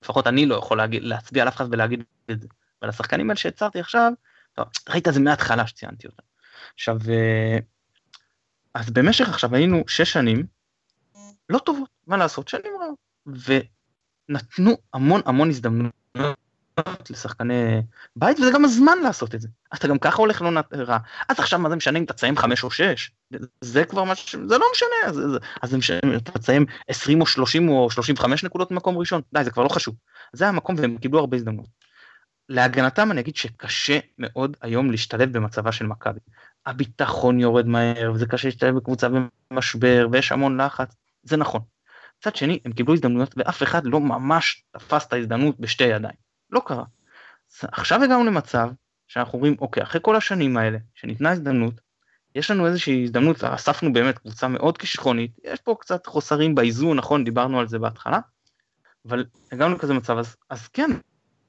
לפחות 0.02 0.26
אני 0.26 0.46
לא 0.46 0.54
יכול 0.54 0.78
להגיד, 0.78 1.02
להצביע 1.02 1.42
על 1.42 1.48
אף 1.48 1.56
אחד 1.56 1.66
ולהגיד 1.70 2.04
את 2.30 2.40
זה. 2.40 2.48
אבל 2.82 2.88
השחקנים 2.88 3.30
האלה 3.30 3.36
שהצהרתי 3.36 3.80
עכשיו, 3.80 4.12
ראית 4.88 5.08
זה 5.10 5.20
מההתחלה 5.20 5.66
שציינתי 5.66 6.06
אותם. 6.06 6.22
עכשיו, 6.74 6.96
אה, 7.08 7.58
אז 8.74 8.90
במשך 8.90 9.28
עכשיו 9.28 9.54
היינו 9.54 9.84
שש 9.88 10.12
שנים 10.12 10.46
לא 11.48 11.58
טובות, 11.58 11.90
מה 12.06 12.16
לעשות, 12.16 12.48
שנים 12.48 12.72
רעות, 12.80 12.98
ונתנו 14.28 14.76
המון 14.92 15.20
המון 15.26 15.48
הזדמנויות 15.48 15.94
לשחקני 17.10 17.82
בית, 18.16 18.40
וזה 18.40 18.50
גם 18.54 18.64
הזמן 18.64 18.98
לעשות 19.02 19.34
את 19.34 19.40
זה. 19.40 19.48
אז 19.72 19.78
אתה 19.78 19.88
גם 19.88 19.98
ככה 19.98 20.16
הולך 20.16 20.42
לא 20.42 20.60
רע. 20.72 20.98
אז 21.28 21.40
עכשיו 21.40 21.58
מה 21.58 21.70
זה 21.70 21.76
משנה 21.76 21.98
אם 21.98 22.04
אתה 22.04 22.12
תסיים 22.12 22.36
חמש 22.36 22.64
או 22.64 22.70
שש? 22.70 23.10
זה 23.60 23.84
כבר 23.84 24.04
מה 24.04 24.14
ש... 24.14 24.36
זה 24.36 24.58
לא 24.58 24.66
משנה, 24.72 25.06
אז, 25.06 25.20
אז 25.62 25.70
זה 25.70 25.78
משנה, 25.78 26.16
אתה 26.16 26.38
תסיים 26.38 26.66
עשרים 26.88 27.20
או 27.20 27.26
שלושים 27.26 27.68
או 27.68 27.90
שלושים 27.90 28.14
וחמש 28.18 28.44
נקודות 28.44 28.72
במקום 28.72 28.98
ראשון, 28.98 29.20
די, 29.34 29.44
זה 29.44 29.50
כבר 29.50 29.62
לא 29.62 29.68
חשוב. 29.68 29.94
זה 30.32 30.48
המקום 30.48 30.76
והם 30.78 30.98
קיבלו 30.98 31.18
הרבה 31.18 31.36
הזדמנות. 31.36 31.66
להגנתם 32.48 33.10
אני 33.10 33.20
אגיד 33.20 33.36
שקשה 33.36 33.98
מאוד 34.18 34.56
היום 34.62 34.90
להשתלב 34.90 35.32
במצבה 35.32 35.72
של 35.72 35.86
מכבי. 35.86 36.20
הביטחון 36.66 37.40
יורד 37.40 37.66
מהר, 37.66 38.12
וזה 38.14 38.26
קשה 38.26 38.48
להשתלב 38.48 38.76
בקבוצה 38.76 39.08
במשבר, 39.50 40.08
ויש 40.12 40.32
המון 40.32 40.60
לחץ, 40.60 40.96
זה 41.22 41.36
נכון. 41.36 41.60
מצד 42.20 42.36
שני, 42.36 42.58
הם 42.64 42.72
קיבלו 42.72 42.94
הזדמנויות, 42.94 43.34
ואף 43.36 43.62
אחד 43.62 43.86
לא 43.86 44.00
ממש 44.00 44.64
תפס 44.70 45.06
את 45.06 45.12
ההזדמנות 45.12 45.60
בשתי 45.60 45.84
ידיים. 45.84 46.25
לא 46.50 46.62
קרה. 46.66 46.84
עכשיו 47.62 48.02
הגענו 48.02 48.24
למצב 48.24 48.68
שאנחנו 49.06 49.36
אומרים, 49.36 49.56
אוקיי, 49.60 49.82
אחרי 49.82 50.00
כל 50.04 50.16
השנים 50.16 50.56
האלה, 50.56 50.78
שניתנה 50.94 51.30
הזדמנות, 51.30 51.74
יש 52.34 52.50
לנו 52.50 52.66
איזושהי 52.66 53.04
הזדמנות, 53.04 53.44
אספנו 53.44 53.92
באמת 53.92 54.18
קבוצה 54.18 54.48
מאוד 54.48 54.78
כישרונית, 54.78 55.38
יש 55.44 55.60
פה 55.60 55.76
קצת 55.80 56.06
חוסרים 56.06 56.54
באיזון, 56.54 56.96
נכון, 56.96 57.24
דיברנו 57.24 57.60
על 57.60 57.68
זה 57.68 57.78
בהתחלה, 57.78 58.18
אבל 59.08 59.24
הגענו 59.52 59.74
לכזה 59.74 59.94
מצב, 59.94 60.18
אז, 60.18 60.36
אז 60.50 60.68
כן, 60.68 60.90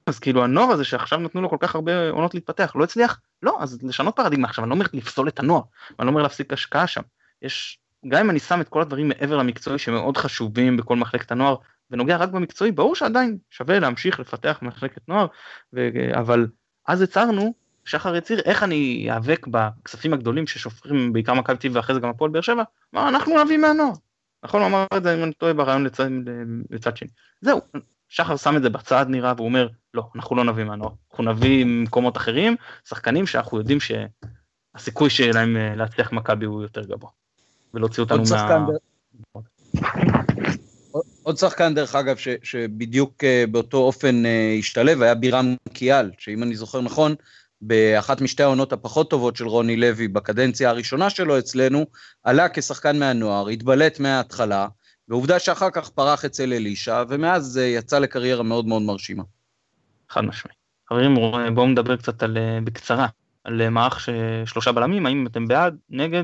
אז 0.06 0.20
כאילו 0.20 0.44
הנוער 0.44 0.72
הזה 0.72 0.84
שעכשיו 0.84 1.20
נתנו 1.20 1.42
לו 1.42 1.50
כל 1.50 1.58
כך 1.60 1.76
הרבה 1.76 2.10
עונות 2.10 2.34
להתפתח, 2.34 2.72
לא 2.76 2.84
הצליח, 2.84 3.20
לא, 3.44 3.58
אז 3.60 3.80
לשנות 3.84 4.16
פרדיגמה 4.16 4.48
עכשיו, 4.48 4.64
אני 4.64 4.70
לא 4.70 4.76
אומר 4.76 4.86
לפסול 4.94 5.28
את 5.28 5.40
הנוער, 5.40 5.62
אני 6.00 6.06
לא 6.06 6.12
אומר 6.12 6.22
להפסיק 6.22 6.54
השקעה 6.54 6.88
שם, 6.88 7.02
יש, 7.42 7.80
גם 8.08 8.20
אם 8.20 8.30
אני 8.30 8.40
שם 8.40 8.62
את 8.62 8.70
כל 8.70 8.82
הדברים 8.82 9.08
מעבר 9.08 9.38
למקצועי 9.38 9.80
שמאוד 9.80 10.18
חשובים 10.18 10.78
בכל 10.78 10.96
מחלקת 10.96 11.32
הנוער, 11.32 11.56
ונוגע 11.92 12.18
רק 12.18 12.30
במקצועי, 12.30 12.72
ברור 12.72 12.96
שעדיין 12.96 13.38
שווה 13.50 13.80
להמשיך 13.80 14.20
לפתח 14.20 14.60
מחלקת 14.62 15.10
נוער, 15.10 15.28
ו... 15.74 15.90
אבל 16.20 16.48
אז 16.88 17.02
הצהרנו, 17.02 17.54
שחר 17.86 18.16
יציר, 18.16 18.40
איך 18.46 18.64
אני 18.64 19.02
איאבק 19.04 19.48
בכספים 19.48 20.14
הגדולים 20.14 20.48
ששופכים 20.48 21.14
בעיקר 21.14 21.34
מכבי 21.34 21.58
תל 21.58 21.70
ואחרי 21.74 21.96
זה 21.96 22.02
גם 22.02 22.10
הפועל 22.10 22.32
באר 22.32 22.42
שבע, 22.42 22.64
מה 22.94 23.10
אנחנו 23.10 23.44
נביא 23.44 23.58
מהנוער. 23.58 23.94
נכון, 24.44 24.62
הוא 24.62 24.68
אמר 24.68 24.86
את 24.98 25.04
זה 25.04 25.16
אם 25.16 25.24
אני 25.24 25.34
טועה 25.34 25.54
ברעיון 25.54 25.84
לצד, 25.84 26.10
לצד 26.70 26.98
שני. 26.98 27.10
זהו, 27.42 27.62
שחר 28.10 28.38
שם 28.38 28.58
את 28.58 28.62
זה 28.62 28.70
בצד 28.70 29.06
נראה 29.10 29.34
והוא 29.36 29.48
אומר, 29.48 29.68
לא, 29.94 30.10
אנחנו 30.16 30.36
לא 30.36 30.44
נביא 30.44 30.64
מהנוער, 30.64 30.92
אנחנו 31.12 31.24
נביא 31.24 31.66
ממקומות 31.66 32.18
אחרים, 32.18 32.56
שחקנים 32.86 33.28
שאנחנו 33.28 33.58
יודעים 33.58 33.78
שהסיכוי 33.80 35.10
שלהם 35.10 35.58
אה, 35.58 35.76
להצליח 35.76 36.12
מכבי 36.12 36.46
הוא 36.46 36.62
יותר 36.62 36.82
גבוה. 36.82 37.10
ולהוציא 37.74 38.04
אותנו 38.04 38.24
מה... 38.32 38.68
עוד 41.28 41.38
שחקן 41.38 41.74
דרך 41.74 41.96
אגב 41.96 42.18
ש, 42.18 42.28
שבדיוק 42.44 43.24
אה, 43.24 43.44
באותו 43.52 43.78
אופן 43.78 44.26
אה, 44.26 44.56
השתלב 44.60 45.02
היה 45.02 45.16
בירם 45.16 45.56
קיאל, 45.74 46.12
שאם 46.18 46.44
אני 46.44 46.56
זוכר 46.56 46.82
נכון, 46.82 47.16
באחת 47.62 48.22
משתי 48.22 48.44
העונות 48.44 48.74
הפחות 48.74 49.10
טובות 49.10 49.36
של 49.36 49.48
רוני 49.48 49.78
לוי 49.78 50.08
בקדנציה 50.08 50.70
הראשונה 50.70 51.10
שלו 51.10 51.40
אצלנו, 51.40 51.86
עלה 52.24 52.50
כשחקן 52.50 53.00
מהנוער, 53.00 53.48
התבלט 53.48 54.00
מההתחלה, 54.00 54.68
ועובדה 55.08 55.40
שאחר 55.40 55.70
כך 55.70 55.90
פרח 55.90 56.26
אצל 56.26 56.54
אלישע, 56.54 57.04
ומאז 57.10 57.58
אה, 57.58 57.64
יצא 57.64 58.00
לקריירה 58.00 58.44
מאוד 58.44 58.66
מאוד 58.66 58.82
מרשימה. 58.82 59.24
חד 60.10 60.22
משמעי. 60.22 60.54
חברים, 60.90 61.16
בואו 61.56 61.68
נדבר 61.68 61.98
קצת 61.98 62.24
על, 62.24 62.38
בקצרה 62.64 63.08
על 63.44 63.70
מערך 63.70 64.10
שלושה 64.46 64.72
בלמים, 64.72 65.06
האם 65.06 65.28
אתם 65.28 65.48
בעד, 65.48 65.78
נגד, 65.90 66.24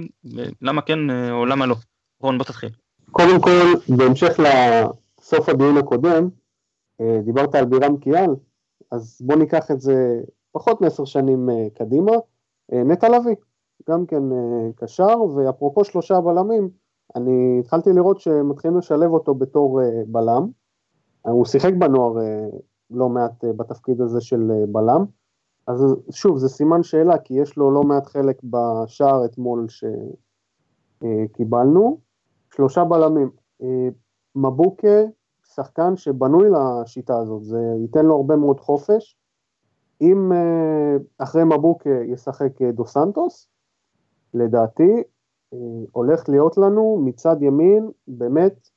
למה 0.62 0.82
כן 0.82 1.30
או 1.32 1.46
למה 1.46 1.66
לא. 1.66 1.76
רון, 2.20 2.38
בוא 2.38 2.46
תתחיל. 2.46 2.70
קודם 3.14 3.42
כל, 3.42 3.96
בהמשך 3.98 4.40
לסוף 4.40 5.50
הדיון 5.50 5.78
הקודם, 5.78 6.30
אה, 7.02 7.20
דיברת 7.26 7.56
על 7.56 7.66
בירם 7.66 7.98
קיאל, 7.98 8.36
אז 8.92 9.22
בוא 9.26 9.36
ניקח 9.36 9.72
את 9.72 9.82
זה 9.82 10.22
פחות 10.52 10.82
מעשר 10.82 11.06
שנים 11.06 11.50
אה, 11.50 11.68
קדימה. 11.74 12.12
אה, 12.74 12.84
נטע 12.84 13.10
לביא, 13.10 13.36
גם 13.90 14.06
כן 14.06 14.24
קשר, 14.76 15.22
ואפרופו 15.36 15.84
שלושה 15.84 16.22
בלמים, 16.22 16.70
אני 17.16 17.58
התחלתי 17.60 17.94
לראות 17.94 18.20
שמתחילים 18.20 18.78
לשלב 18.78 19.12
אותו 19.12 19.36
בתור 19.36 19.82
בלם. 20.08 20.48
הוא 21.22 21.46
שיחק 21.46 21.74
בנוער 21.74 22.14
לא 22.92 23.10
מעט 23.10 23.44
בתפקיד 23.58 24.02
הזה 24.02 24.22
של 24.22 24.52
בלם. 24.68 25.06
אז 25.68 25.86
שוב, 26.12 26.38
זה 26.38 26.50
סימן 26.50 26.84
שאלה, 26.84 27.18
כי 27.18 27.34
יש 27.34 27.58
לו 27.58 27.72
לא 27.72 27.84
מעט 27.84 28.06
חלק 28.06 28.42
בשער 28.44 29.26
אתמול 29.26 29.68
שקיבלנו. 31.02 31.98
שלושה 32.56 32.84
בלמים. 32.84 33.30
אה, 33.62 33.88
מבוקה, 34.36 35.02
שחקן 35.44 35.96
שבנוי 35.96 36.50
לשיטה 36.50 37.18
הזאת, 37.18 37.44
זה 37.44 37.60
ייתן 37.82 38.06
לו 38.06 38.16
הרבה 38.16 38.36
מאוד 38.36 38.60
חופש. 38.60 39.18
אם 40.02 40.32
אה, 40.32 40.96
אחרי 41.18 41.44
מבוקה 41.44 41.90
ישחק 41.90 42.62
אה, 42.62 42.72
דו 42.72 42.86
סנטוס, 42.86 43.48
לדעתי 44.34 45.04
הולך 45.92 46.30
להיות 46.30 46.58
לנו 46.58 47.02
מצד 47.06 47.36
ימין 47.42 47.92
באמת 48.08 48.70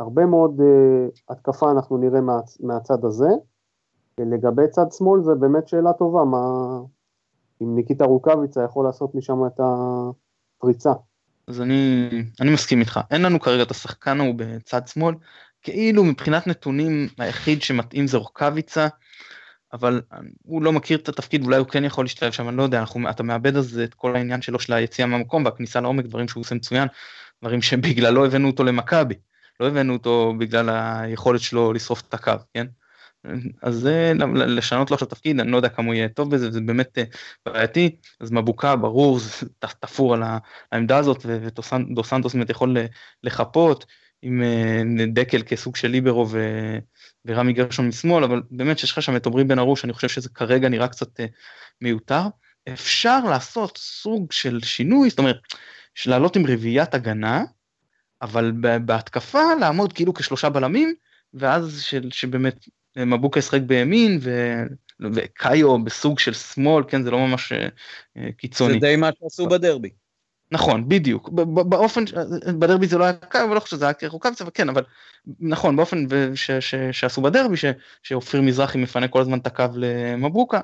הרבה 0.00 0.26
מאוד 0.26 0.60
התקפה 1.28 1.70
אנחנו 1.70 1.96
נראה 1.96 2.20
מה, 2.20 2.40
מהצד 2.60 3.04
הזה. 3.04 3.28
לגבי 4.18 4.68
צד 4.68 4.92
שמאל 4.92 5.22
זה 5.22 5.34
באמת 5.34 5.68
שאלה 5.68 5.92
טובה, 5.92 6.24
מה 6.24 6.38
אם 7.62 7.74
ניקיטה 7.74 8.04
רוקאביצה 8.04 8.64
יכול 8.64 8.84
לעשות 8.84 9.14
משם 9.14 9.46
את 9.46 9.60
הפריצה. 9.60 10.92
אז 11.48 11.60
אני, 11.60 12.08
אני 12.40 12.50
מסכים 12.50 12.80
איתך, 12.80 13.00
אין 13.10 13.22
לנו 13.22 13.40
כרגע 13.40 13.62
את 13.62 13.70
השחקן 13.70 14.20
ההוא 14.20 14.34
בצד 14.34 14.88
שמאל, 14.88 15.14
כאילו 15.62 16.04
מבחינת 16.04 16.46
נתונים 16.46 17.08
היחיד 17.18 17.62
שמתאים 17.62 18.06
זה 18.06 18.16
רוקאביצה, 18.16 18.88
אבל 19.72 20.02
הוא 20.42 20.62
לא 20.62 20.72
מכיר 20.72 20.98
את 20.98 21.08
התפקיד, 21.08 21.44
אולי 21.44 21.56
הוא 21.56 21.66
כן 21.66 21.84
יכול 21.84 22.04
להשתלב 22.04 22.32
שם, 22.32 22.48
אני 22.48 22.56
לא 22.56 22.62
יודע, 22.62 22.80
אנחנו, 22.80 23.10
אתה 23.10 23.22
מאבד 23.22 23.56
אז 23.56 23.80
את 23.84 23.94
כל 23.94 24.16
העניין 24.16 24.42
שלו 24.42 24.60
של 24.60 24.72
היציאה 24.72 25.06
מהמקום 25.06 25.44
והכניסה 25.44 25.80
לעומק, 25.80 26.04
דברים 26.04 26.28
שהוא 26.28 26.40
עושה 26.40 26.54
מצוין, 26.54 26.88
דברים 27.42 27.62
שבגללו 27.62 28.26
הבאנו 28.26 28.48
אותו 28.48 28.64
למכבי, 28.64 29.14
לא 29.60 29.68
הבאנו 29.68 29.92
אותו 29.92 30.34
בגלל 30.38 30.68
היכולת 30.70 31.40
שלו 31.40 31.72
לשרוף 31.72 32.02
את 32.08 32.14
הקו, 32.14 32.32
כן? 32.54 32.66
אז 33.62 33.74
זה 33.74 34.12
לשנות 34.32 34.90
לו 34.90 34.94
עכשיו 34.94 35.08
תפקיד, 35.08 35.40
אני 35.40 35.50
לא 35.50 35.56
יודע 35.56 35.68
כמה 35.68 35.86
הוא 35.86 35.94
יהיה 35.94 36.08
טוב 36.08 36.30
בזה, 36.30 36.50
זה 36.50 36.60
באמת 36.60 36.98
אה, 36.98 37.04
בעייתי, 37.46 37.96
אז 38.20 38.32
מבוקה 38.32 38.76
ברור, 38.76 39.18
תפור 39.80 40.14
על 40.14 40.22
העמדה 40.72 40.96
הזאת, 40.98 41.26
ודו 41.26 42.04
סנטוס 42.04 42.34
באמת 42.34 42.50
יכול 42.50 42.76
לחפות 43.22 43.86
עם 44.22 44.42
אה, 44.42 44.82
דקל 45.12 45.42
כסוג 45.42 45.76
של 45.76 45.88
ליברו 45.88 46.26
ו... 46.30 46.38
ורמי 47.24 47.52
גרשון 47.52 47.88
משמאל, 47.88 48.24
אבל 48.24 48.42
באמת 48.50 48.78
שיש 48.78 48.92
לך 48.92 49.02
שם 49.02 49.16
את 49.16 49.26
עמרי 49.26 49.44
בן 49.44 49.58
ארוש, 49.58 49.84
אני 49.84 49.92
חושב 49.92 50.08
שזה 50.08 50.28
כרגע 50.28 50.68
נראה 50.68 50.88
קצת 50.88 51.20
אה, 51.20 51.26
מיותר. 51.80 52.22
אפשר 52.72 53.20
לעשות 53.20 53.78
סוג 53.78 54.32
של 54.32 54.60
שינוי, 54.62 55.10
זאת 55.10 55.18
אומרת, 55.18 55.36
של 55.94 56.10
לעלות 56.10 56.36
עם 56.36 56.46
רביעיית 56.46 56.94
הגנה, 56.94 57.44
אבל 58.22 58.52
בהתקפה 58.84 59.54
לעמוד 59.60 59.92
כאילו 59.92 60.14
כשלושה 60.14 60.48
בלמים, 60.48 60.94
ואז 61.34 61.80
של, 61.82 62.08
שבאמת 62.10 62.66
מבוקה 62.96 63.38
ישחק 63.38 63.60
בימין 63.60 64.18
ו... 64.22 64.62
וקאיו 65.14 65.84
בסוג 65.84 66.18
של 66.18 66.32
שמאל, 66.32 66.84
כן, 66.88 67.02
זה 67.02 67.10
לא 67.10 67.18
ממש 67.18 67.52
אה, 67.52 68.32
קיצוני. 68.36 68.74
זה 68.74 68.80
די 68.80 68.96
מה 68.96 69.10
שעשו 69.20 69.46
בדרבי. 69.46 69.90
נכון, 70.52 70.88
בדיוק. 70.88 71.28
באופן, 71.68 72.04
בדרבי 72.58 72.86
זה 72.86 72.98
לא 72.98 73.04
היה 73.04 73.12
קאיו, 73.12 73.48
ולא 73.50 73.60
חושב 73.60 73.76
שזה 73.76 73.84
היה 73.84 74.10
רוקאביצה, 74.10 74.44
וכן, 74.46 74.68
אבל 74.68 74.82
נכון, 75.40 75.76
באופן 75.76 76.04
ש, 76.34 76.50
ש, 76.50 76.74
שעשו 76.92 77.22
בדרבי, 77.22 77.56
ש, 77.56 77.64
שאופיר 78.02 78.42
מזרחי 78.42 78.78
מפנה 78.78 79.08
כל 79.08 79.20
הזמן 79.20 79.38
את 79.38 79.46
הקו 79.46 79.64
למבוקה, 79.76 80.60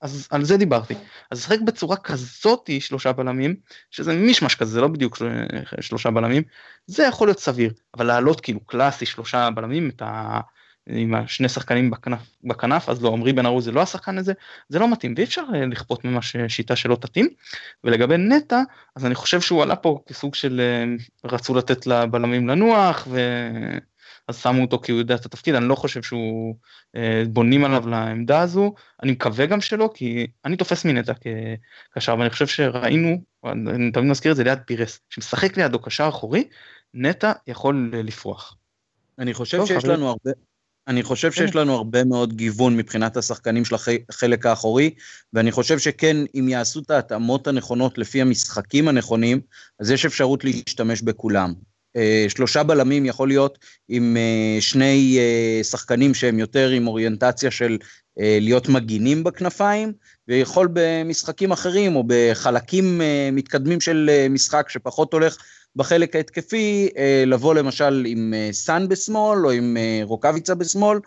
אז 0.00 0.28
על 0.30 0.44
זה 0.44 0.56
דיברתי. 0.56 0.94
אז 1.30 1.38
לשחק 1.38 1.60
בצורה 1.60 1.96
כזאתי 1.96 2.80
שלושה 2.80 3.12
בלמים, 3.12 3.56
שזה 3.90 4.14
מישמש 4.14 4.54
כזה, 4.54 4.72
זה 4.72 4.80
לא 4.80 4.88
בדיוק 4.88 5.18
שלושה 5.80 6.10
בלמים, 6.10 6.42
זה 6.86 7.04
יכול 7.04 7.28
להיות 7.28 7.38
סביר, 7.38 7.72
אבל 7.94 8.06
לעלות 8.06 8.40
כאילו 8.40 8.60
קלאסי 8.66 9.06
שלושה 9.06 9.48
בלמים, 9.50 9.88
את 9.88 10.02
ה... 10.02 10.40
עם 10.86 11.14
השני 11.14 11.48
שחקנים 11.48 11.90
בכנף, 11.90 12.36
בכנף 12.44 12.88
אז 12.88 13.02
לא 13.02 13.12
עמרי 13.12 13.32
בן 13.32 13.46
ארוז 13.46 13.64
זה 13.64 13.72
לא 13.72 13.82
השחקן 13.82 14.18
הזה 14.18 14.32
זה 14.68 14.78
לא 14.78 14.92
מתאים 14.92 15.14
ואי 15.16 15.24
אפשר 15.24 15.42
אה, 15.54 15.66
לכפות 15.66 16.04
ממש 16.04 16.36
שיטה 16.48 16.76
שלא 16.76 16.94
תתאים. 16.94 17.28
ולגבי 17.84 18.16
נטע 18.16 18.62
אז 18.96 19.06
אני 19.06 19.14
חושב 19.14 19.40
שהוא 19.40 19.62
עלה 19.62 19.76
פה 19.76 20.00
כסוג 20.06 20.34
של 20.34 20.60
אה, 20.60 20.84
רצו 21.30 21.54
לתת 21.54 21.86
לבלמים 21.86 22.48
לנוח 22.48 23.08
ואז 23.10 24.36
שמו 24.42 24.62
אותו 24.62 24.78
כי 24.78 24.92
הוא 24.92 24.98
יודע 24.98 25.14
את 25.14 25.26
התפקיד 25.26 25.54
אני 25.54 25.68
לא 25.68 25.74
חושב 25.74 26.02
שהוא 26.02 26.54
אה, 26.96 27.22
בונים 27.28 27.64
עליו 27.64 27.88
לעמדה 27.88 28.40
הזו. 28.40 28.74
אני 29.02 29.12
מקווה 29.12 29.46
גם 29.46 29.60
שלא 29.60 29.90
כי 29.94 30.26
אני 30.44 30.56
תופס 30.56 30.84
מנטע 30.84 31.12
כקשר 31.94 32.18
ואני 32.18 32.30
חושב 32.30 32.46
שראינו 32.46 33.22
אני 33.44 33.92
תמיד 33.92 34.10
מזכיר 34.10 34.32
את 34.32 34.36
זה 34.36 34.44
ליד 34.44 34.58
פירס 34.66 35.00
שמשחק 35.10 35.56
לידו 35.56 35.78
קשר 35.78 36.08
אחורי 36.08 36.48
נטע 36.94 37.32
יכול 37.46 37.92
לפרוח. 37.94 38.56
אני 39.18 39.34
חושב 39.34 39.66
שיש 39.66 39.84
לנו 39.84 40.08
הרבה, 40.08 40.30
אני 40.88 41.02
חושב 41.02 41.30
כן. 41.30 41.36
שיש 41.36 41.56
לנו 41.56 41.74
הרבה 41.74 42.04
מאוד 42.04 42.32
גיוון 42.32 42.76
מבחינת 42.76 43.16
השחקנים 43.16 43.64
של 43.64 43.76
החלק 44.08 44.46
האחורי, 44.46 44.90
ואני 45.32 45.52
חושב 45.52 45.78
שכן, 45.78 46.16
אם 46.34 46.48
יעשו 46.48 46.80
את 46.80 46.90
ההתאמות 46.90 47.46
הנכונות 47.46 47.98
לפי 47.98 48.20
המשחקים 48.20 48.88
הנכונים, 48.88 49.40
אז 49.80 49.90
יש 49.90 50.06
אפשרות 50.06 50.44
להשתמש 50.44 51.02
בכולם. 51.02 51.52
Uh, 51.98 52.30
שלושה 52.30 52.62
בלמים 52.62 53.06
יכול 53.06 53.28
להיות 53.28 53.58
עם 53.88 54.16
uh, 54.16 54.62
שני 54.62 55.18
uh, 55.18 55.64
שחקנים 55.64 56.14
שהם 56.14 56.38
יותר 56.38 56.68
עם 56.68 56.86
אוריינטציה 56.86 57.50
של 57.50 57.78
להיות 58.16 58.68
מגינים 58.68 59.24
בכנפיים, 59.24 59.92
ויכול 60.28 60.68
במשחקים 60.72 61.52
אחרים 61.52 61.96
או 61.96 62.04
בחלקים 62.06 63.00
מתקדמים 63.32 63.80
של 63.80 64.26
משחק 64.30 64.68
שפחות 64.68 65.12
הולך 65.12 65.36
בחלק 65.76 66.16
ההתקפי, 66.16 66.88
אה, 66.96 67.24
לבוא 67.26 67.54
למשל 67.54 68.04
עם 68.06 68.34
אה, 68.36 68.48
סאן 68.52 68.88
בשמאל 68.88 69.46
או 69.46 69.50
עם 69.50 69.76
אה, 69.76 70.00
רוקאביצה 70.02 70.54
בשמאל. 70.54 70.98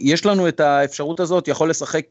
יש 0.00 0.26
לנו 0.26 0.48
את 0.48 0.60
האפשרות 0.60 1.20
הזאת, 1.20 1.48
יכול 1.48 1.70
לשחק 1.70 2.04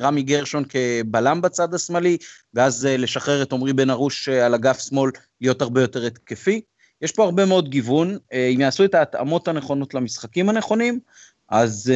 רמי 0.00 0.22
גרשון 0.22 0.64
כבלם 0.68 1.40
בצד 1.40 1.74
השמאלי, 1.74 2.16
ואז 2.54 2.88
לשחרר 2.90 3.42
את 3.42 3.52
עמרי 3.52 3.72
בן 3.72 3.90
ארוש 3.90 4.28
על 4.28 4.54
אגף 4.54 4.80
שמאל, 4.88 5.10
להיות 5.40 5.62
הרבה 5.62 5.80
יותר 5.80 6.06
התקפי. 6.06 6.60
יש 7.02 7.12
פה 7.12 7.24
הרבה 7.24 7.44
מאוד 7.44 7.68
גיוון, 7.68 8.18
אם 8.54 8.60
יעשו 8.60 8.84
את 8.84 8.94
ההתאמות 8.94 9.48
הנכונות 9.48 9.94
למשחקים 9.94 10.48
הנכונים, 10.48 11.00
אז 11.48 11.92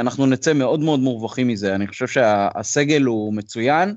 אנחנו 0.00 0.26
נצא 0.26 0.52
מאוד 0.52 0.80
מאוד 0.80 1.00
מורווחים 1.00 1.48
מזה. 1.48 1.74
אני 1.74 1.86
חושב 1.86 2.06
שהסגל 2.06 3.02
הוא 3.02 3.34
מצוין, 3.34 3.94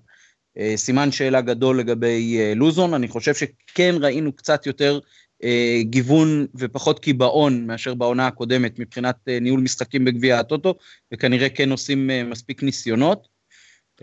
סימן 0.76 1.12
שאלה 1.12 1.41
גדול 1.41 1.80
לגבי 1.80 2.38
אה, 2.39 2.54
לוזון, 2.56 2.93
אני 2.93 3.08
חושב 3.08 3.34
שכן 3.34 3.96
ראינו 4.00 4.32
קצת 4.32 4.65
יותר 4.65 5.00
אה, 5.43 5.80
גיוון 5.82 6.46
ופחות 6.56 7.00
קיבעון 7.00 7.67
מאשר 7.67 7.93
בעונה 7.93 8.28
הקודמת 8.28 8.80
מבחינת 8.80 9.15
אה, 9.28 9.39
ניהול 9.39 9.60
משחקים 9.60 10.06
בגביע 10.06 10.39
הטוטו, 10.39 10.76
וכנראה 11.13 11.50
כן 11.50 11.72
עושים 11.72 12.10
אה, 12.10 12.24
מספיק 12.24 12.63
ניסיונות. 12.63 13.28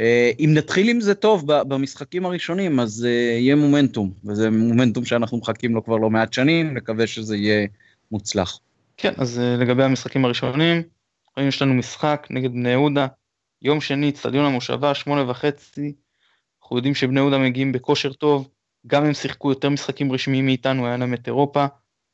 אה, 0.01 0.31
אם 0.38 0.51
נתחיל 0.55 0.88
עם 0.88 1.01
זה 1.01 1.14
טוב 1.14 1.47
במשחקים 1.47 2.27
הראשונים, 2.27 2.81
אז 2.81 3.05
אה, 3.05 3.11
יהיה 3.38 3.57
מומנטום, 3.57 4.12
וזה 4.25 4.51
מומנטום 4.51 5.05
שאנחנו 5.05 5.38
מחכים 5.38 5.75
לו 5.75 5.85
כבר 5.85 5.97
לא 5.97 6.11
מעט 6.11 6.33
שנים, 6.33 6.75
נקווה 6.75 7.07
שזה 7.07 7.37
יהיה 7.37 7.67
מוצלח. 8.11 8.59
כן, 8.97 9.12
אז 9.17 9.38
אה, 9.38 9.57
לגבי 9.57 9.85
המשחקים 9.85 10.25
הראשונים, 10.25 10.83
יש 11.38 11.62
לנו 11.62 11.75
משחק 11.75 12.27
נגד 12.31 12.53
בני 12.53 12.71
יהודה, 12.71 13.07
יום 13.62 13.81
שני, 13.81 14.09
אצטדיון 14.09 14.45
המושבה, 14.45 14.95
שמונה 14.95 15.31
וחצי, 15.31 15.93
אנחנו 16.64 16.77
יודעים 16.77 16.94
שבני 16.94 17.20
יהודה 17.20 17.38
מגיעים 17.38 17.72
בכושר 17.72 18.12
טוב, 18.12 18.48
גם 18.87 19.05
הם 19.05 19.14
שיחקו 19.14 19.50
יותר 19.50 19.70
משחקים 19.70 20.12
רשמיים 20.12 20.46
מאיתנו, 20.46 20.87
היה 20.87 20.96
להם 20.96 21.14
את 21.14 21.27
אירופה, 21.27 21.66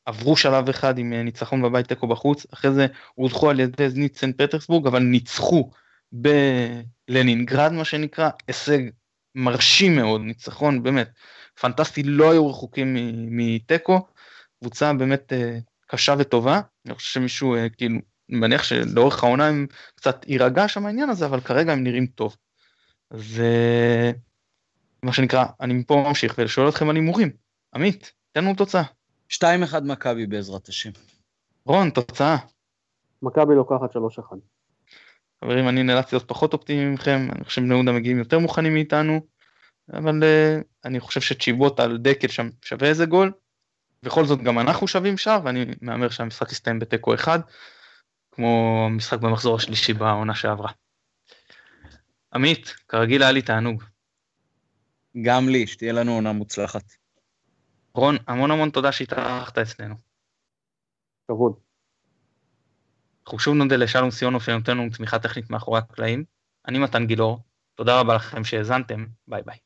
עברו 0.05 0.37
שלב 0.37 0.69
אחד 0.69 0.97
עם 0.97 1.13
ניצחון 1.13 1.61
בבית 1.61 1.87
תיקו 1.87 2.07
בחוץ, 2.07 2.45
אחרי 2.53 2.71
זה 2.71 2.87
הודחו 3.15 3.49
על 3.49 3.59
ידי 3.59 3.89
זנית 3.89 4.17
סנט 4.17 4.41
פטרסבורג, 4.41 4.87
אבל 4.87 4.99
ניצחו 4.99 5.71
בלנינגרד 6.11 7.71
מה 7.71 7.85
שנקרא, 7.85 8.29
הישג 8.47 8.79
מרשים 9.35 9.95
מאוד, 9.95 10.21
ניצחון 10.21 10.83
באמת 10.83 11.09
פנטסטי, 11.59 12.03
לא 12.03 12.31
היו 12.31 12.49
רחוקים 12.49 12.97
מתיקו, 13.27 14.07
קבוצה 14.59 14.93
באמת 14.93 15.33
אה, 15.33 15.57
קשה 15.87 16.15
וטובה, 16.17 16.61
אני 16.85 16.95
חושב 16.95 17.13
שמישהו 17.13 17.55
אה, 17.55 17.69
כאילו, 17.69 17.99
אני 18.29 18.37
מניח 18.37 18.63
שלאורך 18.63 19.23
העונה 19.23 19.47
הם 19.47 19.67
קצת 19.95 20.25
יירגע 20.27 20.67
שם 20.67 20.85
העניין 20.85 21.09
הזה, 21.09 21.25
אבל 21.25 21.41
כרגע 21.41 21.73
הם 21.73 21.83
נראים 21.83 22.05
טוב. 22.05 22.35
אז 23.11 23.41
מה 25.05 25.13
שנקרא, 25.13 25.45
אני 25.61 25.73
מפה 25.73 26.03
ממשיך 26.07 26.35
ושואל 26.37 26.69
אתכם 26.69 26.89
על 26.89 26.95
הימורים. 26.95 27.31
עמית, 27.75 28.11
תן 28.31 28.43
לנו 28.43 28.55
תוצאה. 28.55 28.83
2-1 29.33 29.43
מכבי 29.83 30.25
בעזרת 30.25 30.67
השם. 30.67 30.89
רון, 31.65 31.89
תוצאה. 31.89 32.37
מכבי 33.21 33.55
לוקחת 33.55 33.95
3-1. 33.95 33.99
חברים, 35.45 35.69
אני 35.69 35.83
נאלצתי 35.83 36.15
להיות 36.15 36.27
פחות 36.27 36.53
אופטימי 36.53 36.93
מכם, 36.93 37.27
אני 37.35 37.43
חושב 37.43 37.61
שבני 37.61 37.73
יהודה 37.73 37.91
מגיעים 37.91 38.17
יותר 38.17 38.39
מוכנים 38.39 38.73
מאיתנו, 38.73 39.21
אבל 39.93 40.19
uh, 40.23 40.63
אני 40.85 40.99
חושב 40.99 41.21
שצ'יבוט 41.21 41.79
על 41.79 41.97
דקל 41.97 42.27
שם 42.27 42.49
שווה 42.61 42.87
איזה 42.87 43.05
גול. 43.05 43.31
בכל 44.03 44.25
זאת 44.25 44.41
גם 44.41 44.59
אנחנו 44.59 44.87
שווים 44.87 45.17
שער, 45.17 45.39
ואני 45.43 45.65
מהמר 45.81 46.09
שהמשחק 46.09 46.51
יסתיים 46.51 46.79
בתיקו 46.79 47.13
אחד, 47.13 47.39
כמו 48.31 48.83
המשחק 48.85 49.19
במחזור 49.19 49.55
השלישי 49.55 49.93
בעונה 49.93 50.35
שעברה. 50.35 50.71
עמית, 52.33 52.75
כרגיל 52.87 53.23
היה 53.23 53.31
לי 53.31 53.41
תענוג. 53.41 53.83
גם 55.21 55.49
לי, 55.49 55.67
שתהיה 55.67 55.93
לנו 55.93 56.11
עונה 56.11 56.31
מוצלחת. 56.31 56.83
רון, 57.93 58.15
המון 58.27 58.51
המון 58.51 58.69
תודה 58.69 58.91
שהתארחת 58.91 59.57
אצלנו. 59.57 59.95
כבוד. 61.27 61.59
אנחנו 63.25 63.39
שוב 63.39 63.53
נודה 63.53 63.75
לשלום 63.75 64.11
סיונוב 64.11 64.43
שנותן 64.43 64.77
לנו 64.77 64.89
תמיכה 64.89 65.19
טכנית 65.19 65.49
מאחורי 65.49 65.79
הקלעים. 65.79 66.23
אני 66.67 66.79
מתן 66.79 67.05
גילאור, 67.05 67.39
תודה 67.75 67.99
רבה 67.99 68.15
לכם 68.15 68.43
שהאזנתם, 68.43 69.05
ביי 69.27 69.41
ביי. 69.45 69.57